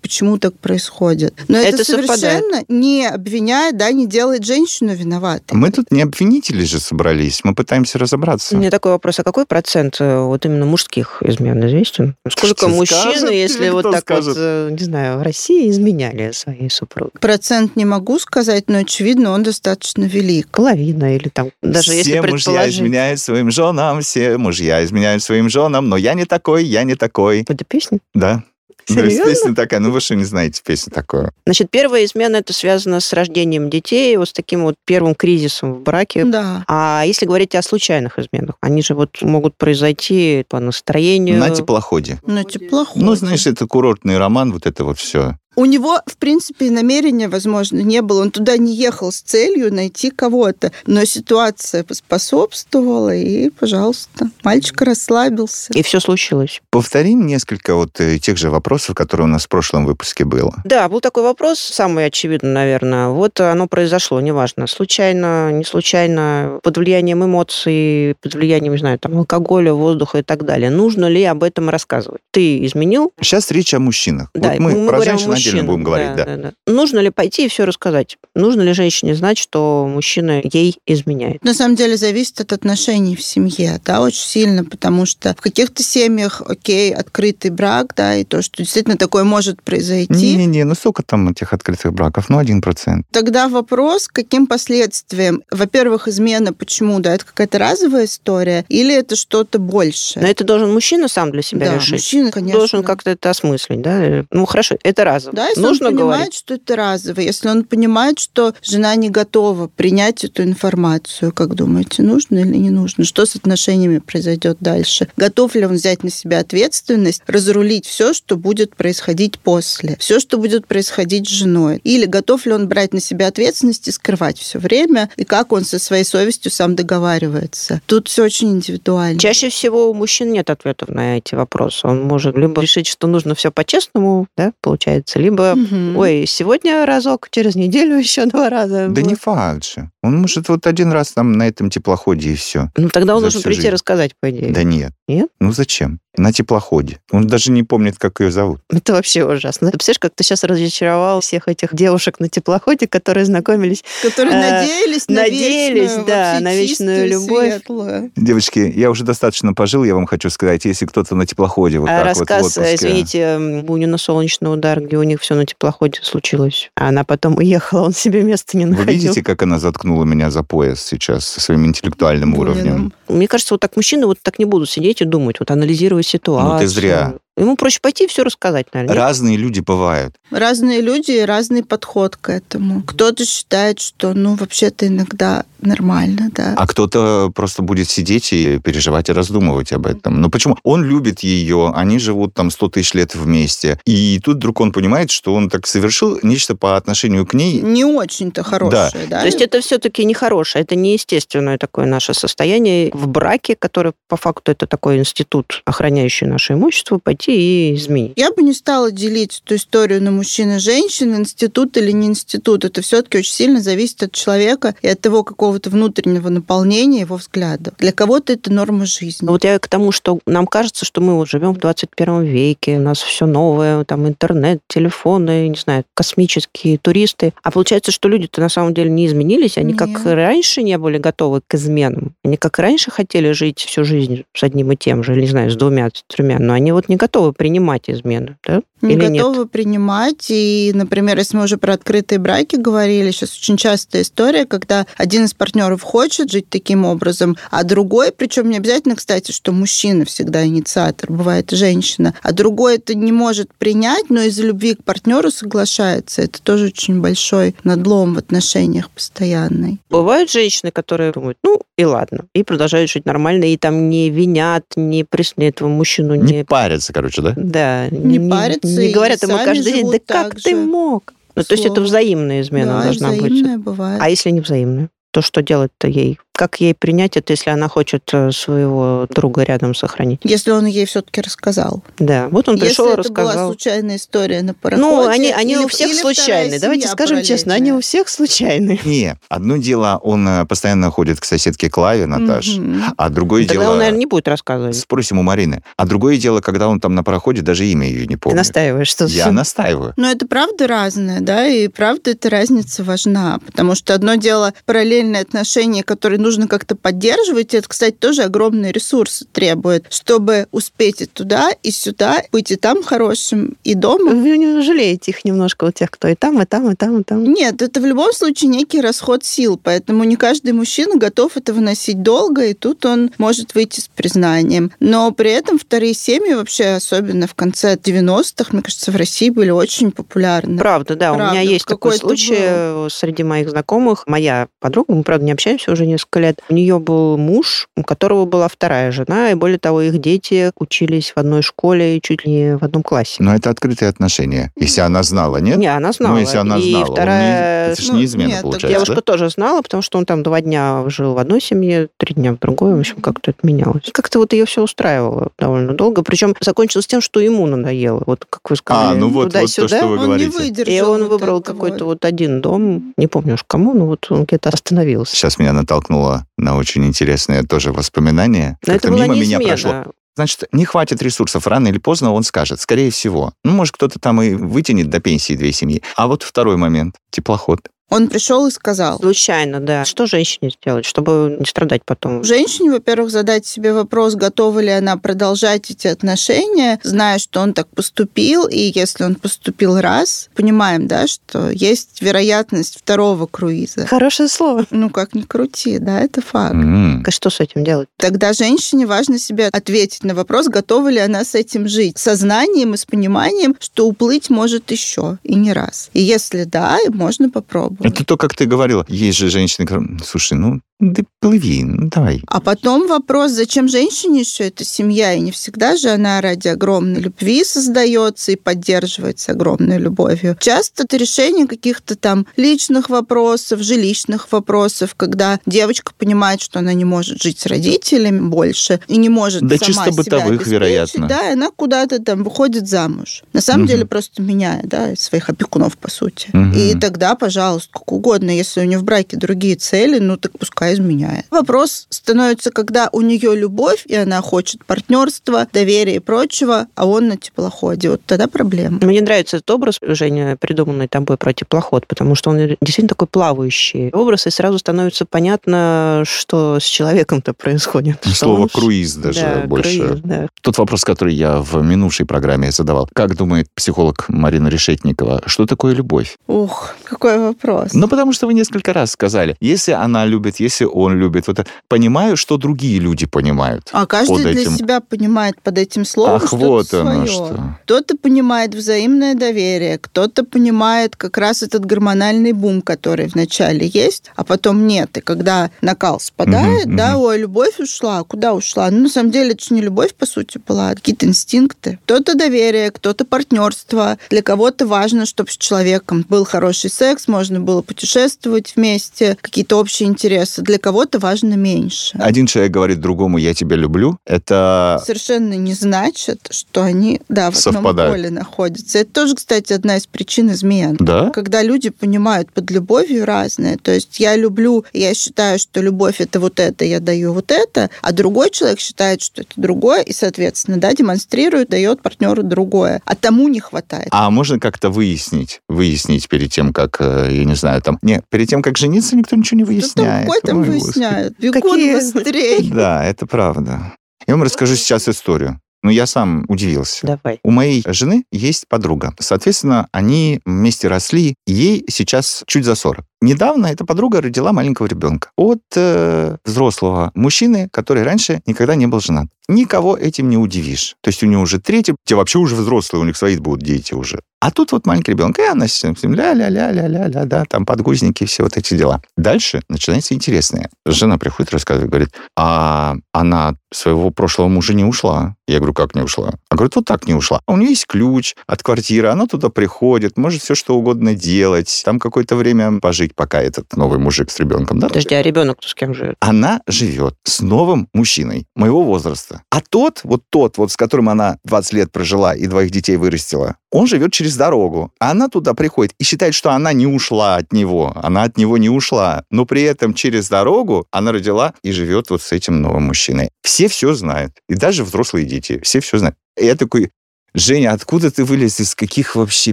почему 0.00 0.38
так 0.38 0.58
происходит. 0.58 1.34
Но 1.48 1.58
это, 1.58 1.76
Это 1.82 1.84
совпадает. 1.84 2.20
совершенно 2.20 2.64
не 2.68 3.06
обвиняет, 3.06 3.76
да, 3.76 3.90
не 3.92 4.06
делает 4.06 4.44
женщину 4.44 4.94
виноватой. 4.94 5.56
Мы 5.56 5.70
тут 5.70 5.90
не 5.90 6.02
обвинители 6.02 6.64
же 6.64 6.80
собрались, 6.80 7.40
мы 7.44 7.54
пытаемся 7.54 7.98
разобраться. 7.98 8.54
У 8.54 8.58
меня 8.58 8.70
такой 8.70 8.92
вопрос, 8.92 9.18
а 9.20 9.24
какой 9.24 9.46
процент 9.46 9.96
э, 10.00 10.20
вот 10.20 10.44
именно 10.44 10.66
мужских 10.66 11.22
измен 11.22 11.64
известен? 11.66 12.16
Сколько 12.28 12.56
Что 12.56 12.68
мужчин, 12.68 12.98
скажет, 12.98 13.30
если 13.30 13.68
вот 13.70 13.90
так 13.90 14.00
скажет? 14.00 14.26
вот, 14.28 14.36
э, 14.38 14.68
не 14.72 14.84
знаю, 14.84 15.18
в 15.18 15.22
России 15.22 15.70
изменяли 15.70 16.32
своей 16.32 16.70
супруге? 16.70 17.12
Процент 17.20 17.76
не 17.76 17.84
могу 17.84 18.18
сказать, 18.18 18.64
но 18.68 18.78
очевидно, 18.78 19.30
он 19.32 19.42
достаточно 19.42 20.04
велик. 20.04 20.48
Половина 20.52 21.16
или 21.16 21.28
там, 21.28 21.50
даже 21.62 21.90
все 21.90 21.98
если 21.98 22.18
мужья 22.20 22.22
предположить... 22.22 22.74
изменяют 22.74 23.20
своим 23.20 23.50
женам, 23.50 24.00
все 24.02 24.36
мужья 24.38 24.84
изменяют 24.84 25.22
своим 25.22 25.48
женам, 25.48 25.88
но 25.88 25.96
я 25.96 26.14
не 26.14 26.24
такой, 26.24 26.64
я 26.64 26.84
не 26.84 26.94
такой. 26.94 27.44
Это 27.48 27.64
песня? 27.64 27.98
Да. 28.14 28.42
Ну, 28.88 29.02
есть 29.02 29.16
Серьезно? 29.16 29.32
песня 29.32 29.54
такая, 29.54 29.80
ну 29.80 29.90
вы 29.90 30.00
что 30.00 30.14
не 30.14 30.24
знаете 30.24 30.62
песню 30.64 30.92
такую? 30.92 31.32
Значит, 31.44 31.70
первая 31.70 32.04
измена 32.04 32.36
это 32.36 32.52
связано 32.52 33.00
с 33.00 33.12
рождением 33.12 33.70
детей, 33.70 34.16
вот 34.16 34.28
с 34.28 34.32
таким 34.32 34.62
вот 34.62 34.76
первым 34.84 35.14
кризисом 35.14 35.74
в 35.74 35.82
браке. 35.82 36.24
Да. 36.24 36.64
А 36.66 37.02
если 37.06 37.26
говорить 37.26 37.54
о 37.54 37.62
случайных 37.62 38.18
изменах, 38.18 38.56
они 38.60 38.82
же 38.82 38.94
вот 38.94 39.22
могут 39.22 39.56
произойти 39.56 40.44
по 40.48 40.60
настроению. 40.60 41.38
На 41.38 41.50
теплоходе. 41.50 42.18
Но 42.26 42.42
теплоход. 42.42 42.96
Ну, 42.96 43.14
знаешь, 43.14 43.46
это 43.46 43.66
курортный 43.66 44.18
роман, 44.18 44.52
вот 44.52 44.66
это 44.66 44.84
вот 44.84 44.98
все. 44.98 45.36
У 45.58 45.64
него, 45.64 46.00
в 46.06 46.16
принципе, 46.18 46.70
намерения, 46.70 47.28
возможно, 47.28 47.80
не 47.80 48.00
было. 48.00 48.22
Он 48.22 48.30
туда 48.30 48.56
не 48.56 48.76
ехал 48.76 49.10
с 49.10 49.20
целью 49.20 49.74
найти 49.74 50.10
кого-то. 50.10 50.70
Но 50.86 51.04
ситуация 51.04 51.82
поспособствовала, 51.82 53.12
и, 53.12 53.50
пожалуйста, 53.50 54.30
мальчик 54.44 54.80
расслабился. 54.82 55.72
И 55.72 55.82
все 55.82 55.98
случилось. 55.98 56.62
Повторим 56.70 57.26
несколько 57.26 57.74
вот 57.74 58.00
э, 58.00 58.20
тех 58.20 58.38
же 58.38 58.50
вопросов, 58.50 58.94
которые 58.94 59.24
у 59.24 59.28
нас 59.28 59.46
в 59.46 59.48
прошлом 59.48 59.84
выпуске 59.84 60.24
было. 60.24 60.54
Да, 60.64 60.88
был 60.88 61.00
такой 61.00 61.24
вопрос, 61.24 61.58
самый 61.58 62.06
очевидный, 62.06 62.52
наверное. 62.52 63.08
Вот 63.08 63.40
оно 63.40 63.66
произошло, 63.66 64.20
неважно, 64.20 64.68
случайно, 64.68 65.50
не 65.50 65.64
случайно, 65.64 66.60
под 66.62 66.76
влиянием 66.76 67.24
эмоций, 67.24 68.14
под 68.22 68.34
влиянием, 68.34 68.74
не 68.74 68.78
знаю, 68.78 69.00
там, 69.00 69.18
алкоголя, 69.18 69.72
воздуха 69.72 70.18
и 70.18 70.22
так 70.22 70.44
далее. 70.44 70.70
Нужно 70.70 71.06
ли 71.06 71.24
об 71.24 71.42
этом 71.42 71.68
рассказывать? 71.68 72.20
Ты 72.30 72.64
изменил? 72.64 73.12
Сейчас 73.20 73.50
речь 73.50 73.74
о 73.74 73.80
мужчинах. 73.80 74.28
Да, 74.34 74.50
вот 74.50 74.60
мы, 74.60 74.86
про 74.86 74.98
говорим 74.98 75.14
о 75.14 75.18
женщин 75.18 75.47
мужчинах, 75.52 75.66
будем 75.66 75.84
говорить, 75.84 76.16
да. 76.16 76.36
да. 76.36 76.52
Нужно 76.66 77.00
ли 77.00 77.10
пойти 77.10 77.46
и 77.46 77.48
все 77.48 77.64
рассказать? 77.64 78.16
Нужно 78.34 78.62
ли 78.62 78.72
женщине 78.72 79.14
знать, 79.14 79.38
что 79.38 79.86
мужчина 79.88 80.40
ей 80.44 80.78
изменяет? 80.86 81.42
На 81.44 81.54
самом 81.54 81.76
деле 81.76 81.96
зависит 81.96 82.40
от 82.40 82.52
отношений 82.52 83.16
в 83.16 83.22
семье, 83.22 83.80
да, 83.84 84.00
очень 84.00 84.24
сильно, 84.24 84.64
потому 84.64 85.06
что 85.06 85.34
в 85.34 85.40
каких-то 85.40 85.82
семьях, 85.82 86.42
окей, 86.46 86.94
открытый 86.94 87.50
брак, 87.50 87.94
да, 87.96 88.16
и 88.16 88.24
то, 88.24 88.42
что 88.42 88.58
действительно 88.62 88.96
такое 88.96 89.24
может 89.24 89.62
произойти, 89.62 90.36
Не-не-не, 90.36 90.64
ну 90.64 90.74
сколько 90.74 91.02
там 91.02 91.28
этих 91.28 91.52
открытых 91.52 91.92
браков? 91.92 92.28
Ну, 92.28 92.38
один 92.38 92.60
процент. 92.60 93.06
Тогда 93.10 93.48
вопрос, 93.48 94.08
каким 94.08 94.46
последствиям? 94.46 95.42
Во-первых, 95.50 96.08
измена, 96.08 96.52
почему, 96.52 97.00
да, 97.00 97.14
это 97.14 97.24
какая-то 97.24 97.58
разовая 97.58 98.04
история, 98.04 98.64
или 98.68 98.94
это 98.94 99.16
что-то 99.16 99.58
большее? 99.58 100.22
Но 100.22 100.28
это 100.28 100.44
должен 100.44 100.72
мужчина 100.72 101.08
сам 101.08 101.30
для 101.30 101.42
себя 101.42 101.68
да, 101.68 101.76
решить. 101.76 101.92
мужчина, 101.92 102.30
конечно. 102.30 102.58
Должен 102.58 102.82
как-то 102.82 103.10
это 103.10 103.30
осмыслить, 103.30 103.82
да? 103.82 104.24
Ну, 104.30 104.46
хорошо, 104.46 104.76
это 104.82 105.04
разово. 105.04 105.34
Да, 105.38 105.46
если 105.46 105.60
Нужно 105.60 105.88
он 105.90 105.94
понимает, 105.94 106.18
говорить. 106.18 106.34
что 106.34 106.54
это 106.54 106.74
разово, 106.74 107.20
если 107.20 107.48
он 107.48 107.62
понимает, 107.62 108.18
что 108.18 108.54
жена 108.60 108.96
не 108.96 109.08
готова 109.08 109.68
принять 109.68 110.24
эту 110.24 110.42
информацию, 110.42 111.30
как 111.30 111.54
думаете, 111.54 112.02
нужно 112.02 112.38
или 112.38 112.56
не 112.56 112.70
нужно? 112.70 113.04
Что 113.04 113.24
с 113.24 113.36
отношениями 113.36 113.98
произойдет 113.98 114.56
дальше? 114.58 115.06
Готов 115.16 115.54
ли 115.54 115.64
он 115.64 115.74
взять 115.74 116.02
на 116.02 116.10
себя 116.10 116.40
ответственность, 116.40 117.22
разрулить 117.28 117.86
все, 117.86 118.14
что 118.14 118.36
будет 118.36 118.74
происходить 118.74 119.38
после? 119.38 119.96
Все, 120.00 120.18
что 120.18 120.38
будет 120.38 120.66
происходить 120.66 121.28
с 121.28 121.30
женой? 121.30 121.80
Или 121.84 122.06
готов 122.06 122.44
ли 122.46 122.52
он 122.52 122.66
брать 122.66 122.92
на 122.92 123.00
себя 123.00 123.28
ответственность 123.28 123.86
и 123.86 123.92
скрывать 123.92 124.40
все 124.40 124.58
время? 124.58 125.08
И 125.14 125.22
как 125.22 125.52
он 125.52 125.64
со 125.64 125.78
своей 125.78 126.02
совестью 126.04 126.50
сам 126.50 126.74
договаривается? 126.74 127.80
Тут 127.86 128.08
все 128.08 128.24
очень 128.24 128.50
индивидуально. 128.50 129.20
Чаще 129.20 129.50
всего 129.50 129.88
у 129.88 129.94
мужчин 129.94 130.32
нет 130.32 130.50
ответов 130.50 130.88
на 130.88 131.16
эти 131.18 131.36
вопросы. 131.36 131.86
Он 131.86 132.02
может 132.02 132.36
либо 132.36 132.60
решить, 132.60 132.88
что 132.88 133.06
нужно 133.06 133.36
все 133.36 133.52
по-честному, 133.52 134.26
да, 134.36 134.52
получается, 134.60 135.17
Либо, 135.18 135.54
Мгм. 135.56 135.96
ой, 135.96 136.24
сегодня 136.26 136.86
разок, 136.86 137.28
через 137.30 137.54
неделю 137.56 137.96
еще 137.98 138.26
два 138.26 138.48
раза. 138.48 138.88
Да 138.88 139.02
не 139.02 139.14
факт 139.14 139.64
же. 139.64 139.90
Он 140.02 140.16
может 140.20 140.48
вот 140.48 140.66
один 140.66 140.92
раз 140.92 141.12
там 141.12 141.32
на 141.32 141.48
этом 141.48 141.70
теплоходе 141.70 142.30
и 142.30 142.34
все. 142.34 142.70
Ну, 142.76 142.88
тогда 142.88 143.14
он 143.16 143.20
должен 143.22 143.42
прийти 143.42 143.62
жизнь. 143.62 143.72
рассказать, 143.74 144.12
по 144.20 144.30
идее. 144.30 144.52
Да 144.52 144.62
нет. 144.62 144.92
Нет? 145.08 145.28
Ну 145.40 145.52
зачем? 145.52 145.98
На 146.16 146.32
теплоходе. 146.32 146.98
Он 147.12 147.26
даже 147.26 147.52
не 147.52 147.62
помнит, 147.62 147.96
как 147.98 148.18
ее 148.20 148.30
зовут. 148.32 148.60
Это 148.70 148.92
вообще 148.92 149.24
ужасно. 149.24 149.68
Ты 149.70 149.78
представляешь, 149.78 149.98
как 150.00 150.12
ты 150.16 150.24
сейчас 150.24 150.42
разочаровал 150.44 151.20
всех 151.20 151.46
этих 151.48 151.74
девушек 151.74 152.18
на 152.18 152.28
теплоходе, 152.28 152.86
которые 152.88 153.24
знакомились. 153.24 153.84
Которые 154.02 154.34
Э, 154.36 154.40
надеялись 154.60 155.08
на 155.08 155.14
надеялись, 155.22 155.82
вечную, 155.90 156.06
да, 156.06 156.38
на 156.40 156.54
вечную 156.54 157.08
чистую, 157.08 157.08
любовь. 157.08 157.52
светлую. 157.52 158.10
Девочки, 158.16 158.72
я 158.76 158.90
уже 158.90 159.04
достаточно 159.04 159.54
пожил, 159.54 159.84
я 159.84 159.94
вам 159.94 160.06
хочу 160.06 160.28
сказать, 160.30 160.64
если 160.64 160.86
кто-то 160.86 161.14
на 161.14 161.24
теплоходе 161.26 161.78
вот 161.78 161.88
а 161.88 162.04
так 162.04 162.16
вот 162.16 162.16
в 162.16 162.30
рассказ, 162.30 162.56
отпуске- 162.58 162.74
извините, 162.74 163.62
Бунина 163.62 163.96
«Солнечный 163.98 164.52
удар», 164.52 164.80
где 164.80 164.96
у 164.98 165.02
них 165.08 165.20
все 165.20 165.34
на 165.34 165.44
теплоходе 165.46 166.00
случилось. 166.02 166.70
А 166.76 166.88
она 166.88 167.04
потом 167.04 167.36
уехала, 167.36 167.82
он 167.82 167.92
себе 167.92 168.22
места 168.22 168.56
не 168.56 168.64
Вы 168.66 168.72
находил. 168.72 168.94
видите, 168.94 169.22
как 169.22 169.42
она 169.42 169.58
заткнула 169.58 170.04
меня 170.04 170.30
за 170.30 170.42
пояс 170.42 170.80
сейчас 170.84 171.26
со 171.26 171.40
своим 171.40 171.66
интеллектуальным 171.66 172.34
уровнем? 172.34 172.64
Буниным. 172.64 172.92
Мне 173.08 173.28
кажется, 173.28 173.54
вот 173.54 173.60
так 173.60 173.76
мужчины 173.76 174.06
вот 174.06 174.18
так 174.22 174.38
не 174.38 174.44
будут 174.44 174.70
сидеть 174.70 175.00
и 175.00 175.04
думать, 175.04 175.40
вот 175.40 175.50
анализировать 175.50 176.06
ситуацию. 176.06 176.52
Ну, 176.54 176.58
ты 176.60 176.66
зря. 176.68 177.14
Ему 177.38 177.56
проще 177.56 177.78
пойти 177.80 178.04
и 178.04 178.06
все 178.08 178.24
рассказать, 178.24 178.66
наверное. 178.72 178.94
нет? 178.94 179.02
Разные 179.02 179.36
люди 179.36 179.60
бывают. 179.60 180.14
Разные 180.30 180.80
люди 180.80 181.12
и 181.12 181.20
разный 181.20 181.64
подход 181.64 182.16
к 182.16 182.30
этому. 182.30 182.82
Кто-то 182.82 183.24
считает, 183.24 183.80
что, 183.80 184.12
ну, 184.14 184.34
вообще-то 184.34 184.86
иногда 184.86 185.44
нормально, 185.60 186.30
да. 186.34 186.54
А 186.56 186.66
кто-то 186.66 187.30
просто 187.34 187.62
будет 187.62 187.88
сидеть 187.88 188.32
и 188.32 188.58
переживать 188.58 189.08
и 189.08 189.12
раздумывать 189.12 189.72
об 189.72 189.86
этом. 189.86 190.20
Ну 190.20 190.30
почему? 190.30 190.56
Он 190.62 190.84
любит 190.84 191.20
ее, 191.20 191.72
они 191.74 191.98
живут 191.98 192.34
там 192.34 192.50
100 192.50 192.68
тысяч 192.68 192.94
лет 192.94 193.14
вместе. 193.14 193.80
И 193.84 194.20
тут 194.22 194.36
вдруг 194.36 194.60
он 194.60 194.72
понимает, 194.72 195.10
что 195.10 195.34
он 195.34 195.50
так 195.50 195.66
совершил 195.66 196.18
нечто 196.22 196.54
по 196.54 196.76
отношению 196.76 197.26
к 197.26 197.34
ней. 197.34 197.60
Не 197.60 197.84
очень-то 197.84 198.42
хорошее, 198.42 199.06
да? 199.08 199.20
То 199.20 199.26
есть 199.26 199.40
это 199.40 199.60
все-таки 199.60 200.04
нехорошее, 200.04 200.62
это 200.62 200.76
неестественное 200.76 201.58
такое 201.58 201.86
наше 201.86 202.14
состояние 202.14 202.90
в 202.92 203.08
браке, 203.08 203.56
который 203.56 203.92
по 204.08 204.16
факту 204.16 204.52
это 204.52 204.66
такой 204.66 204.98
институт, 204.98 205.62
охраняющий 205.64 206.26
наше 206.26 206.54
имущество, 206.54 206.98
пойти 206.98 207.27
и 207.32 207.74
изменить. 207.74 208.12
Я 208.16 208.32
бы 208.32 208.42
не 208.42 208.52
стала 208.52 208.90
делить 208.90 209.42
эту 209.44 209.56
историю 209.56 210.02
на 210.02 210.10
мужчин 210.10 210.56
и 210.56 210.58
женщин, 210.58 211.14
институт 211.14 211.76
или 211.76 211.90
не 211.92 212.06
институт. 212.08 212.64
Это 212.64 212.80
все-таки 212.82 213.18
очень 213.18 213.32
сильно 213.32 213.60
зависит 213.60 214.02
от 214.02 214.12
человека 214.12 214.74
и 214.82 214.88
от 214.88 215.00
того 215.00 215.22
какого-то 215.22 215.70
внутреннего 215.70 216.28
наполнения 216.28 217.00
его 217.00 217.16
взглядов. 217.16 217.74
Для 217.78 217.92
кого-то 217.92 218.32
это 218.32 218.52
норма 218.52 218.86
жизни. 218.86 219.26
Но 219.26 219.32
вот 219.32 219.44
я 219.44 219.58
к 219.58 219.68
тому, 219.68 219.92
что 219.92 220.20
нам 220.26 220.46
кажется, 220.46 220.84
что 220.84 221.00
мы 221.00 221.14
вот 221.14 221.28
живем 221.28 221.54
в 221.54 221.58
21 221.58 222.22
веке, 222.22 222.76
у 222.76 222.80
нас 222.80 223.02
все 223.02 223.26
новое, 223.26 223.84
там 223.84 224.08
интернет, 224.08 224.60
телефоны, 224.68 225.48
не 225.48 225.56
знаю, 225.56 225.84
космические 225.94 226.78
туристы. 226.78 227.34
А 227.42 227.50
получается, 227.50 227.92
что 227.92 228.08
люди-то 228.08 228.40
на 228.40 228.48
самом 228.48 228.74
деле 228.74 228.90
не 228.90 229.06
изменились, 229.06 229.58
они 229.58 229.74
как 229.74 229.88
Нет. 229.88 230.06
и 230.06 230.10
раньше 230.10 230.62
не 230.62 230.78
были 230.78 230.98
готовы 230.98 231.42
к 231.46 231.54
изменам. 231.54 232.14
Они 232.24 232.36
как 232.36 232.58
раньше 232.58 232.90
хотели 232.90 233.32
жить 233.32 233.60
всю 233.60 233.84
жизнь 233.84 234.24
с 234.34 234.42
одним 234.42 234.72
и 234.72 234.76
тем 234.76 235.02
же, 235.02 235.12
или, 235.12 235.22
не 235.22 235.28
знаю, 235.28 235.50
с 235.50 235.56
двумя, 235.56 235.88
с 235.88 236.04
тремя, 236.06 236.38
но 236.38 236.54
они 236.54 236.72
вот 236.72 236.88
не 236.88 236.96
готовы 236.96 237.17
принимать 237.32 237.88
измены, 237.88 238.36
да? 238.46 238.62
не 238.80 238.94
Или 238.94 239.06
нет? 239.06 239.24
готовы 239.24 239.46
принимать. 239.46 240.26
И, 240.28 240.70
например, 240.74 241.18
если 241.18 241.36
мы 241.36 241.44
уже 241.44 241.56
про 241.56 241.74
открытые 241.74 242.18
браки 242.18 242.56
говорили, 242.56 243.10
сейчас 243.10 243.36
очень 243.36 243.56
частая 243.56 244.02
история, 244.02 244.44
когда 244.44 244.86
один 244.96 245.24
из 245.24 245.34
партнеров 245.34 245.82
хочет 245.82 246.30
жить 246.30 246.48
таким 246.48 246.84
образом, 246.84 247.36
а 247.50 247.64
другой, 247.64 248.12
причем 248.12 248.48
не 248.50 248.56
обязательно, 248.56 248.96
кстати, 248.96 249.32
что 249.32 249.52
мужчина 249.52 250.04
всегда 250.04 250.46
инициатор, 250.46 251.10
бывает 251.10 251.52
и 251.52 251.56
женщина, 251.56 252.14
а 252.22 252.32
другой 252.32 252.76
это 252.76 252.94
не 252.94 253.12
может 253.12 253.52
принять, 253.54 254.10
но 254.10 254.22
из-за 254.22 254.44
любви 254.44 254.74
к 254.74 254.84
партнеру 254.84 255.30
соглашается. 255.30 256.22
Это 256.22 256.40
тоже 256.40 256.66
очень 256.66 257.00
большой 257.00 257.54
надлом 257.64 258.14
в 258.14 258.18
отношениях 258.18 258.90
постоянный. 258.90 259.78
Бывают 259.90 260.30
женщины, 260.30 260.70
которые 260.70 261.12
думают, 261.12 261.38
ну 261.42 261.60
и 261.76 261.84
ладно, 261.84 262.26
и 262.34 262.42
продолжают 262.42 262.90
жить 262.90 263.06
нормально, 263.06 263.44
и 263.52 263.56
там 263.56 263.88
не 263.88 264.10
винят, 264.10 264.64
не 264.76 265.04
преследуют 265.04 265.38
этого 265.56 265.68
мужчину, 265.68 266.14
Не 266.14 266.38
не... 266.38 266.44
парятся, 266.44 266.92
короче, 266.92 267.07
да? 267.16 267.32
Да, 267.36 267.88
Не 267.90 268.18
парятся 268.28 268.68
не 268.80 268.92
говорят 268.92 269.22
ему 269.22 269.32
сами 269.34 269.44
каждый 269.44 269.72
день, 269.72 269.90
да 269.90 269.98
как 269.98 270.34
так 270.34 270.42
ты 270.42 270.50
же. 270.50 270.56
мог? 270.56 271.12
Ну, 271.34 271.44
то 271.44 271.54
есть 271.54 271.64
это 271.66 271.80
взаимная 271.80 272.40
измена 272.40 272.78
да, 272.78 272.82
должна 272.84 273.12
быть. 273.12 273.58
бывает. 273.58 274.00
А 274.02 274.08
если 274.10 274.30
не 274.30 274.40
взаимная? 274.40 274.90
То 275.12 275.22
что 275.22 275.42
делать-то 275.42 275.88
ей? 275.88 276.18
Как 276.38 276.60
ей 276.60 276.72
принять 276.72 277.16
это, 277.16 277.32
если 277.32 277.50
она 277.50 277.66
хочет 277.68 278.08
э, 278.12 278.30
своего 278.30 279.08
друга 279.10 279.42
рядом 279.42 279.74
сохранить? 279.74 280.20
Если 280.22 280.52
он 280.52 280.66
ей 280.66 280.86
все-таки 280.86 281.20
рассказал. 281.20 281.82
Да, 281.98 282.28
вот 282.28 282.48
он 282.48 282.60
пришел 282.60 282.84
и 282.86 282.88
Если 282.90 283.00
это 283.00 283.12
была 283.12 283.24
рассказал. 283.26 283.48
случайная 283.48 283.96
история 283.96 284.42
на 284.42 284.54
пароходе. 284.54 284.80
Ну, 284.88 285.08
они, 285.08 285.32
они 285.32 285.54
или- 285.54 285.64
у 285.64 285.66
всех 285.66 285.92
случайные. 285.94 286.60
Давайте 286.60 286.86
скажем 286.86 287.24
честно, 287.24 287.54
они 287.54 287.72
у 287.72 287.80
всех 287.80 288.08
случайные. 288.08 288.78
Не, 288.84 289.16
одно 289.28 289.56
дело, 289.56 289.98
он 290.00 290.28
э, 290.28 290.44
постоянно 290.46 290.92
ходит 290.92 291.18
к 291.18 291.24
соседке 291.24 291.68
Клаве, 291.68 292.06
Наташ, 292.06 292.56
Мгм. 292.58 292.84
а 292.96 293.08
другое 293.08 293.44
Тогда 293.44 293.62
дело... 293.64 293.72
он, 293.72 293.78
наверное, 293.78 293.98
не 293.98 294.06
будет 294.06 294.28
рассказывать. 294.28 294.76
Спросим 294.76 295.18
у 295.18 295.24
Марины. 295.24 295.64
А 295.76 295.86
другое 295.86 296.18
дело, 296.18 296.40
когда 296.40 296.68
он 296.68 296.78
там 296.78 296.94
на 296.94 297.02
пароходе 297.02 297.42
даже 297.42 297.66
имя 297.66 297.88
ее 297.88 298.02
не 298.06 298.14
Ты 298.14 298.18
помнит. 298.20 298.36
настаиваешь, 298.38 298.86
что... 298.86 299.06
Я 299.06 299.32
настаиваю. 299.32 299.92
Но 299.96 300.08
это 300.08 300.24
правда 300.28 300.68
разное, 300.68 301.18
да, 301.20 301.48
и 301.48 301.66
правда 301.66 302.12
эта 302.12 302.30
разница 302.30 302.84
важна, 302.84 303.40
потому 303.44 303.74
что 303.74 303.92
одно 303.92 304.14
дело 304.14 304.54
параллельные 304.66 305.22
отношения, 305.22 305.82
которые 305.82 306.20
нужно 306.28 306.46
как-то 306.46 306.76
поддерживать, 306.76 307.54
это, 307.54 307.66
кстати, 307.66 307.94
тоже 307.94 308.22
огромные 308.22 308.70
ресурсы 308.70 309.24
требует, 309.24 309.86
чтобы 309.88 310.46
успеть 310.52 311.00
и 311.00 311.06
туда, 311.06 311.52
и 311.62 311.70
сюда, 311.70 312.22
быть 312.30 312.50
и 312.50 312.56
там 312.56 312.82
хорошим, 312.82 313.56
и 313.64 313.74
дома. 313.74 314.12
Вы 314.12 314.36
не 314.36 314.60
жалеете 314.60 315.12
их 315.12 315.24
немножко 315.24 315.64
у 315.64 315.70
тех, 315.70 315.90
кто 315.90 316.06
и 316.06 316.14
там, 316.14 316.42
и 316.42 316.44
там, 316.44 316.70
и 316.70 316.74
там, 316.74 317.00
и 317.00 317.02
там. 317.02 317.24
Нет, 317.24 317.62
это 317.62 317.80
в 317.80 317.86
любом 317.86 318.12
случае 318.12 318.50
некий 318.50 318.82
расход 318.82 319.24
сил, 319.24 319.58
поэтому 319.62 320.04
не 320.04 320.16
каждый 320.16 320.52
мужчина 320.52 320.96
готов 320.96 321.38
это 321.38 321.54
выносить 321.54 322.02
долго, 322.02 322.44
и 322.44 322.52
тут 322.52 322.84
он 322.84 323.10
может 323.16 323.54
выйти 323.54 323.80
с 323.80 323.88
признанием. 323.88 324.70
Но 324.80 325.10
при 325.12 325.30
этом 325.30 325.58
вторые 325.58 325.94
семьи 325.94 326.34
вообще, 326.34 326.74
особенно 326.74 327.26
в 327.26 327.34
конце 327.34 327.76
90-х, 327.76 328.50
мне 328.52 328.60
кажется, 328.60 328.92
в 328.92 328.96
России 328.96 329.30
были 329.30 329.50
очень 329.50 329.92
популярны. 329.92 330.58
Правда, 330.58 330.94
да. 330.94 331.12
у 331.12 331.16
Правда, 331.16 331.32
меня 331.32 331.40
есть 331.40 331.64
такой 331.64 331.96
случай 331.96 332.36
э, 332.38 332.88
среди 332.90 333.22
моих 333.22 333.48
знакомых. 333.48 334.06
Моя 334.06 334.48
подруга, 334.60 334.92
мы, 334.92 335.02
правда, 335.02 335.24
не 335.24 335.32
общаемся 335.32 335.72
уже 335.72 335.86
несколько 335.86 336.17
лет. 336.18 336.40
У 336.48 336.54
нее 336.54 336.78
был 336.78 337.16
муж, 337.16 337.68
у 337.76 337.82
которого 337.82 338.24
была 338.24 338.48
вторая 338.48 338.90
жена, 338.92 339.30
и 339.30 339.34
более 339.34 339.58
того, 339.58 339.82
их 339.82 339.98
дети 340.00 340.50
учились 340.58 341.12
в 341.14 341.18
одной 341.18 341.42
школе 341.42 341.96
и 341.96 342.02
чуть 342.02 342.24
ли 342.24 342.32
не 342.32 342.56
в 342.56 342.62
одном 342.64 342.82
классе. 342.82 343.16
Но 343.22 343.34
это 343.34 343.50
открытые 343.50 343.88
отношения. 343.88 344.52
Если 344.56 344.80
она 344.80 345.02
знала, 345.02 345.38
нет? 345.38 345.58
Не, 345.58 345.66
она 345.74 345.92
знала. 345.92 346.14
Ну, 346.14 346.20
если 346.20 346.38
она 346.38 346.58
и 346.58 346.70
знала, 346.70 346.86
вторая 346.92 347.66
не- 347.68 347.72
это 347.72 347.82
же 347.82 347.92
Ну, 347.92 347.98
не 347.98 348.04
измена, 348.04 348.28
нет, 348.28 348.42
получается, 348.42 348.68
девушка 348.68 348.94
да? 348.96 349.00
тоже 349.02 349.30
знала, 349.30 349.62
потому 349.62 349.82
что 349.82 349.98
он 349.98 350.06
там 350.06 350.22
два 350.22 350.40
дня 350.40 350.84
жил 350.88 351.14
в 351.14 351.18
одной 351.18 351.40
семье, 351.40 351.88
три 351.96 352.14
дня 352.14 352.32
в 352.32 352.38
другой. 352.38 352.74
В 352.74 352.78
общем, 352.80 352.96
как-то 353.00 353.30
это 353.32 353.40
менялось. 353.46 353.90
Как-то 353.92 354.18
вот 354.18 354.32
ее 354.32 354.44
все 354.46 354.62
устраивало 354.62 355.30
довольно 355.38 355.72
долго. 355.74 356.02
Причем 356.02 356.34
закончилось 356.40 356.86
тем, 356.86 357.00
что 357.00 357.20
ему 357.20 357.46
надоело. 357.46 358.02
Вот 358.06 358.24
как 358.28 358.48
вы 358.50 358.56
сказали, 358.56 358.96
А, 358.96 358.98
ну 358.98 359.08
вот, 359.08 359.24
вот 359.24 359.32
то, 359.32 359.38
туда-сюда. 359.40 359.76
что 359.78 359.86
вы 359.88 359.96
он 359.98 360.04
говорите. 360.04 360.30
не 360.30 360.36
выдержал. 360.36 360.72
И 360.74 360.80
он 360.80 361.02
вот 361.04 361.10
выбрал 361.10 361.40
какой-то 361.42 361.84
вот 361.84 362.04
один 362.04 362.40
дом, 362.40 362.94
не 362.96 363.06
помню 363.06 363.34
уж 363.34 363.44
кому, 363.46 363.74
но 363.74 363.86
вот 363.86 364.06
он 364.10 364.24
где-то 364.24 364.48
остановился. 364.50 365.14
Сейчас 365.16 365.38
меня 365.38 365.52
натолкнуло 365.52 366.07
на 366.36 366.56
очень 366.56 366.84
интересное 366.86 367.42
тоже 367.42 367.72
воспоминание. 367.72 368.58
Но 368.66 368.74
это 368.74 368.88
была 368.88 369.04
мимо 369.04 369.14
не 369.14 369.20
меня 369.22 369.38
измена. 369.38 369.48
прошло. 369.48 369.92
Значит, 370.16 370.44
не 370.50 370.64
хватит 370.64 371.00
ресурсов. 371.00 371.46
Рано 371.46 371.68
или 371.68 371.78
поздно 371.78 372.12
он 372.12 372.24
скажет, 372.24 372.60
скорее 372.60 372.90
всего. 372.90 373.34
Ну, 373.44 373.52
может, 373.52 373.74
кто-то 373.74 374.00
там 374.00 374.20
и 374.20 374.34
вытянет 374.34 374.90
до 374.90 374.98
пенсии 374.98 375.34
две 375.34 375.52
семьи. 375.52 375.80
А 375.94 376.08
вот 376.08 376.24
второй 376.24 376.56
момент. 376.56 376.96
Теплоход. 377.10 377.60
Он 377.90 378.08
пришел 378.08 378.46
и 378.46 378.50
сказал. 378.50 378.98
Случайно, 378.98 379.60
да. 379.60 379.84
Что 379.84 380.06
женщине 380.06 380.50
сделать, 380.50 380.84
чтобы 380.84 381.36
не 381.38 381.46
страдать 381.46 381.82
потом? 381.84 382.22
Женщине, 382.22 382.70
во-первых, 382.70 383.10
задать 383.10 383.46
себе 383.46 383.72
вопрос, 383.72 384.14
готова 384.14 384.60
ли 384.60 384.68
она 384.68 384.96
продолжать 384.96 385.70
эти 385.70 385.86
отношения, 385.86 386.78
зная, 386.82 387.18
что 387.18 387.40
он 387.40 387.54
так 387.54 387.68
поступил, 387.68 388.46
и 388.46 388.72
если 388.74 389.04
он 389.04 389.14
поступил 389.14 389.80
раз, 389.80 390.28
понимаем, 390.34 390.86
да, 390.86 391.06
что 391.06 391.50
есть 391.50 392.02
вероятность 392.02 392.78
второго 392.78 393.26
круиза. 393.26 393.86
Хорошее 393.86 394.28
слово. 394.28 394.66
Ну, 394.70 394.90
как 394.90 395.14
ни 395.14 395.22
крути, 395.22 395.78
да, 395.78 396.00
это 396.00 396.20
факт. 396.20 396.54
М. 396.54 397.02
А 397.06 397.10
Что 397.10 397.30
с 397.30 397.40
этим 397.40 397.64
делать? 397.64 397.88
Тогда 397.96 398.32
женщине 398.34 398.86
важно 398.86 399.18
себе 399.18 399.46
ответить 399.46 400.04
на 400.04 400.14
вопрос, 400.14 400.48
готова 400.48 400.88
ли 400.88 400.98
она 400.98 401.24
с 401.24 401.34
этим 401.34 401.68
жить. 401.68 401.98
С 401.98 402.02
сознанием 402.02 402.74
и 402.74 402.76
с 402.76 402.84
пониманием, 402.84 403.56
что 403.60 403.86
уплыть 403.86 404.28
может 404.28 404.70
еще 404.70 405.18
и 405.22 405.34
не 405.34 405.52
раз. 405.52 405.90
И 405.94 406.02
если 406.02 406.44
да, 406.44 406.78
можно 406.90 407.30
попробовать. 407.30 407.77
Попробовать. 407.78 408.00
Это 408.00 408.04
то, 408.04 408.16
как 408.16 408.34
ты 408.34 408.46
говорила. 408.46 408.84
Есть 408.88 409.18
же 409.18 409.30
женщины, 409.30 409.66
которые, 409.66 409.98
слушай, 410.04 410.34
ну, 410.34 410.60
да 410.80 411.02
плыви, 411.20 411.64
ну, 411.64 411.88
давай. 411.88 412.22
А 412.28 412.40
потом 412.40 412.86
вопрос, 412.86 413.32
зачем 413.32 413.68
женщине 413.68 414.20
еще 414.20 414.44
эта 414.44 414.64
семья? 414.64 415.12
И 415.12 415.20
не 415.20 415.32
всегда 415.32 415.76
же 415.76 415.88
она 415.88 416.20
ради 416.20 416.46
огромной 416.46 417.00
любви 417.00 417.42
создается 417.44 418.30
и 418.32 418.36
поддерживается 418.36 419.32
огромной 419.32 419.78
любовью. 419.78 420.36
Часто 420.40 420.84
это 420.84 420.96
решение 420.96 421.48
каких-то 421.48 421.96
там 421.96 422.26
личных 422.36 422.90
вопросов, 422.90 423.60
жилищных 423.60 424.30
вопросов, 424.30 424.94
когда 424.94 425.40
девочка 425.46 425.92
понимает, 425.98 426.40
что 426.40 426.60
она 426.60 426.74
не 426.74 426.84
может 426.84 427.20
жить 427.20 427.40
с 427.40 427.46
родителями 427.46 428.20
больше 428.20 428.78
и 428.86 428.98
не 428.98 429.08
может 429.08 429.42
Да 429.42 429.56
сама 429.56 429.66
чисто 429.66 429.92
бытовых, 429.92 430.46
вероятно. 430.46 431.08
Да, 431.08 431.28
и 431.28 431.32
она 431.32 431.50
куда-то 431.50 431.98
там 431.98 432.22
выходит 432.22 432.68
замуж. 432.68 433.24
На 433.32 433.40
самом 433.40 433.62
Мгм. 433.62 433.68
деле 433.68 433.84
просто 433.86 434.22
меняет, 434.22 434.68
да, 434.68 434.94
своих 434.96 435.28
опекунов, 435.28 435.76
по 435.76 435.90
сути. 435.90 436.28
Мгм. 436.32 436.52
И 436.52 436.74
тогда, 436.76 437.16
пожалуйста, 437.16 437.67
как 437.72 437.92
угодно, 437.92 438.30
если 438.30 438.60
у 438.60 438.64
нее 438.64 438.78
в 438.78 438.84
браке 438.84 439.16
другие 439.16 439.56
цели, 439.56 439.98
ну 439.98 440.16
так 440.16 440.32
пускай 440.38 440.74
изменяет. 440.74 441.26
Вопрос 441.30 441.86
становится, 441.90 442.50
когда 442.50 442.88
у 442.92 443.00
нее 443.00 443.36
любовь, 443.36 443.84
и 443.86 443.94
она 443.94 444.20
хочет 444.22 444.64
партнерства, 444.64 445.46
доверия 445.52 445.96
и 445.96 445.98
прочего, 445.98 446.66
а 446.74 446.86
он 446.86 447.08
на 447.08 447.16
теплоходе. 447.16 447.90
Вот 447.90 448.00
тогда 448.06 448.26
проблема. 448.26 448.78
Мне 448.82 449.00
нравится 449.02 449.36
этот 449.36 449.50
образ, 449.50 449.76
Женя, 449.82 450.36
придуманный 450.36 450.88
тобой 450.88 451.16
про 451.16 451.32
теплоход, 451.32 451.86
потому 451.86 452.14
что 452.14 452.30
он 452.30 452.38
действительно 452.38 452.88
такой 452.88 453.06
плавающий 453.08 453.90
образ, 453.90 454.26
и 454.26 454.30
сразу 454.30 454.58
становится 454.58 455.04
понятно, 455.04 456.02
что 456.06 456.58
с 456.60 456.64
человеком-то 456.64 457.34
происходит. 457.34 457.98
Что 458.02 458.14
Слово 458.14 458.40
он- 458.42 458.48
круиз 458.48 458.94
даже 458.94 459.20
Да, 459.20 459.42
больше. 459.46 459.78
круиз, 459.86 460.00
да. 460.02 460.28
Тот 460.40 460.58
вопрос, 460.58 460.84
который 460.84 461.14
я 461.14 461.38
в 461.40 461.62
минувшей 461.62 462.06
программе 462.06 462.50
задавал. 462.50 462.88
Как 462.94 463.14
думает 463.16 463.48
психолог 463.54 464.06
Марина 464.08 464.48
Решетникова, 464.48 465.22
что 465.26 465.46
такое 465.46 465.74
любовь? 465.74 466.16
Ух, 466.26 466.74
какой 466.84 467.18
вопрос. 467.18 467.57
Ну, 467.72 467.88
потому 467.88 468.12
что 468.12 468.26
вы 468.26 468.34
несколько 468.34 468.72
раз 468.72 468.92
сказали, 468.92 469.36
если 469.40 469.72
она 469.72 470.06
любит, 470.06 470.40
если 470.40 470.64
он 470.64 470.98
любит, 470.98 471.26
вот 471.26 471.38
это, 471.38 471.48
понимаю, 471.68 472.16
что 472.16 472.36
другие 472.36 472.78
люди 472.78 473.06
понимают. 473.06 473.68
а 473.72 473.86
каждый 473.86 474.22
для 474.22 474.42
этим. 474.42 474.56
себя 474.56 474.80
понимает 474.80 475.40
под 475.42 475.58
этим 475.58 475.84
словом 475.84 476.16
Ах, 476.16 476.26
что-то 476.26 476.36
вот 476.46 476.74
оно 476.74 476.90
своё. 476.90 477.06
что. 477.06 477.54
Кто-то 477.64 477.96
понимает 477.96 478.54
взаимное 478.54 479.14
доверие, 479.14 479.78
кто-то 479.78 480.24
понимает 480.24 480.96
как 480.96 481.18
раз 481.18 481.42
этот 481.42 481.64
гормональный 481.64 482.32
бум, 482.32 482.62
который 482.62 483.06
вначале 483.06 483.66
есть, 483.66 484.10
а 484.16 484.24
потом 484.24 484.66
нет. 484.66 484.96
И 484.98 485.00
когда 485.00 485.50
накал 485.62 486.00
спадает, 486.00 486.66
Мгм, 486.66 486.76
да, 486.76 486.92
мгм. 486.92 487.00
ой, 487.02 487.18
любовь 487.18 487.58
ушла, 487.58 487.98
а 487.98 488.04
куда 488.04 488.34
ушла? 488.34 488.70
Ну, 488.70 488.80
на 488.84 488.88
самом 488.88 489.10
деле, 489.10 489.32
это 489.32 489.44
же 489.44 489.54
не 489.54 489.60
любовь, 489.60 489.94
по 489.94 490.06
сути, 490.06 490.40
была, 490.46 490.70
а 490.70 490.74
какие-то 490.74 491.06
инстинкты. 491.06 491.78
Кто-то 491.84 492.14
доверие, 492.14 492.70
кто-то 492.70 493.04
партнерство. 493.04 493.98
Для 494.10 494.22
кого-то 494.22 494.66
важно, 494.66 495.06
чтобы 495.06 495.30
с 495.30 495.36
человеком 495.36 496.04
был 496.08 496.24
хороший 496.24 496.70
секс, 496.70 497.08
можно 497.08 497.40
было 497.48 497.62
путешествовать 497.62 498.52
вместе, 498.56 499.16
какие-то 499.22 499.56
общие 499.56 499.88
интересы. 499.88 500.42
Для 500.42 500.58
кого-то 500.58 500.98
важно 500.98 501.32
меньше. 501.32 501.96
Один 501.98 502.26
человек 502.26 502.52
говорит 502.52 502.78
другому 502.78 503.16
«я 503.16 503.32
тебя 503.32 503.56
люблю», 503.56 503.96
это 504.04 504.82
совершенно 504.84 505.32
не 505.32 505.54
значит, 505.54 506.28
что 506.28 506.62
они, 506.62 507.00
да, 507.08 507.30
в 507.30 507.38
одном 507.38 507.54
Совпадают. 507.54 507.94
поле 507.94 508.10
находятся. 508.10 508.80
Это 508.80 508.92
тоже, 508.92 509.14
кстати, 509.14 509.54
одна 509.54 509.78
из 509.78 509.86
причин 509.86 510.30
измен. 510.30 510.76
Да? 510.78 511.08
Когда 511.08 511.42
люди 511.42 511.70
понимают 511.70 512.30
под 512.32 512.50
любовью 512.50 513.06
разное. 513.06 513.56
То 513.56 513.72
есть 513.72 513.98
я 513.98 514.14
люблю, 514.14 514.66
я 514.74 514.92
считаю, 514.92 515.38
что 515.38 515.62
любовь 515.62 516.02
это 516.02 516.20
вот 516.20 516.40
это, 516.40 516.66
я 516.66 516.80
даю 516.80 517.14
вот 517.14 517.32
это, 517.32 517.70
а 517.80 517.92
другой 517.92 518.30
человек 518.30 518.60
считает, 518.60 519.00
что 519.00 519.22
это 519.22 519.32
другое, 519.36 519.80
и, 519.80 519.94
соответственно, 519.94 520.58
да, 520.58 520.74
демонстрирует, 520.74 521.48
дает 521.48 521.80
партнеру 521.80 522.22
другое. 522.22 522.82
А 522.84 522.94
тому 522.94 523.28
не 523.28 523.40
хватает. 523.40 523.88
А 523.90 524.10
можно 524.10 524.38
как-то 524.38 524.68
выяснить, 524.68 525.40
выяснить 525.48 526.08
перед 526.08 526.30
тем, 526.30 526.52
как, 526.52 526.76
э, 526.80 527.08
я 527.10 527.24
не 527.24 527.37
знаю, 527.38 527.62
там... 527.62 527.78
Не, 527.82 528.02
перед 528.10 528.28
тем, 528.28 528.42
как 528.42 528.58
жениться, 528.58 528.96
никто 528.96 529.16
ничего 529.16 529.38
не 529.38 529.44
выясняет. 529.44 530.06
какой 530.06 530.20
там 530.20 530.40
Ой, 530.40 530.48
выясняют? 530.48 531.18
Бегут 531.18 531.42
Какие? 531.42 531.74
быстрее. 531.74 532.50
Да, 532.52 532.84
это 532.84 533.06
правда. 533.06 533.74
Я 534.06 534.14
вам 534.14 534.22
расскажу 534.22 534.56
сейчас 534.56 534.88
историю. 534.88 535.40
Ну, 535.62 535.70
я 535.70 535.86
сам 535.86 536.24
удивился. 536.28 536.86
Давай. 536.86 537.20
У 537.22 537.30
моей 537.30 537.64
жены 537.66 538.04
есть 538.12 538.46
подруга. 538.48 538.94
Соответственно, 539.00 539.68
они 539.72 540.20
вместе 540.24 540.68
росли. 540.68 541.14
Ей 541.26 541.64
сейчас 541.68 542.22
чуть 542.26 542.44
за 542.44 542.54
40. 542.54 542.84
Недавно 543.00 543.46
эта 543.46 543.64
подруга 543.64 544.00
родила 544.00 544.32
маленького 544.32 544.66
ребенка 544.66 545.10
от 545.16 545.42
э, 545.54 546.16
взрослого 546.24 546.90
мужчины, 546.94 547.48
который 547.52 547.84
раньше 547.84 548.20
никогда 548.26 548.56
не 548.56 548.66
был 548.66 548.80
женат. 548.80 549.06
Никого 549.28 549.76
этим 549.76 550.08
не 550.08 550.16
удивишь. 550.16 550.74
То 550.80 550.88
есть 550.88 551.02
у 551.02 551.06
него 551.06 551.22
уже 551.22 551.38
третий, 551.38 551.74
те 551.84 551.94
вообще 551.94 552.18
уже 552.18 552.34
взрослые, 552.34 552.82
у 552.82 552.84
них 552.84 552.96
свои 552.96 553.16
будут 553.18 553.44
дети 553.44 553.74
уже. 553.74 554.00
А 554.20 554.32
тут 554.32 554.50
вот 554.50 554.66
маленький 554.66 554.92
ребенок, 554.92 555.18
и 555.18 555.22
она 555.22 555.46
с 555.46 555.62
ним 555.62 555.94
ля-ля-ля-ля-ля-ля, 555.94 557.04
да, 557.04 557.24
там 557.28 557.46
подгузники, 557.46 558.04
все 558.04 558.24
вот 558.24 558.36
эти 558.36 558.56
дела. 558.56 558.82
Дальше 558.96 559.42
начинается 559.48 559.94
интересное. 559.94 560.50
Жена 560.66 560.98
приходит, 560.98 561.32
рассказывает, 561.32 561.70
говорит, 561.70 561.90
а 562.16 562.76
она 562.92 563.36
своего 563.52 563.90
прошлого 563.90 564.28
мужа 564.28 564.54
не 564.54 564.64
ушла. 564.64 565.14
Я 565.28 565.38
говорю, 565.38 565.47
как 565.52 565.74
не 565.74 565.82
ушла? 565.82 566.08
Она 566.08 566.36
говорит, 566.36 566.56
вот 566.56 566.64
так 566.64 566.86
не 566.86 566.94
ушла. 566.94 567.20
У 567.26 567.36
нее 567.36 567.50
есть 567.50 567.66
ключ 567.66 568.14
от 568.26 568.42
квартиры, 568.42 568.88
она 568.88 569.06
туда 569.06 569.28
приходит, 569.28 569.96
может 569.96 570.22
все 570.22 570.34
что 570.34 570.56
угодно 570.56 570.94
делать, 570.94 571.62
там 571.64 571.78
какое-то 571.78 572.16
время 572.16 572.60
пожить, 572.60 572.94
пока 572.94 573.22
этот 573.22 573.56
новый 573.56 573.78
мужик 573.78 574.10
с 574.10 574.18
ребенком, 574.18 574.58
да? 574.58 574.68
Подожди, 574.68 574.94
а 574.94 575.02
ребенок 575.02 575.38
с 575.40 575.54
кем 575.54 575.74
живет? 575.74 575.96
Она 576.00 576.40
живет 576.46 576.94
с 577.04 577.20
новым 577.20 577.68
мужчиной 577.72 578.26
моего 578.34 578.62
возраста. 578.62 579.22
А 579.30 579.40
тот, 579.40 579.80
вот 579.84 580.02
тот, 580.10 580.38
вот 580.38 580.52
с 580.52 580.56
которым 580.56 580.88
она 580.88 581.18
20 581.24 581.52
лет 581.52 581.72
прожила 581.72 582.14
и 582.14 582.26
двоих 582.26 582.50
детей 582.50 582.76
вырастила, 582.76 583.36
он 583.50 583.66
живет 583.66 583.92
через 583.92 584.16
дорогу. 584.16 584.72
А 584.78 584.90
она 584.90 585.08
туда 585.08 585.34
приходит 585.34 585.74
и 585.78 585.84
считает, 585.84 586.14
что 586.14 586.32
она 586.32 586.52
не 586.52 586.66
ушла 586.66 587.16
от 587.16 587.32
него. 587.32 587.72
Она 587.76 588.02
от 588.02 588.16
него 588.16 588.38
не 588.38 588.48
ушла. 588.48 589.04
Но 589.10 589.24
при 589.24 589.42
этом 589.42 589.74
через 589.74 590.08
дорогу 590.08 590.66
она 590.70 590.92
родила 590.92 591.34
и 591.42 591.52
живет 591.52 591.90
вот 591.90 592.02
с 592.02 592.12
этим 592.12 592.42
новым 592.42 592.64
мужчиной. 592.64 593.10
Все 593.22 593.48
все 593.48 593.74
знают. 593.74 594.12
И 594.28 594.34
даже 594.34 594.64
взрослые 594.64 595.06
дети. 595.06 595.40
Все 595.42 595.60
все 595.60 595.78
знают. 595.78 595.96
Я 596.16 596.34
такой, 596.34 596.70
Женя, 597.18 597.52
откуда 597.52 597.90
ты 597.90 598.04
вылез? 598.04 598.38
Из 598.40 598.54
каких 598.54 598.94
вообще 598.96 599.32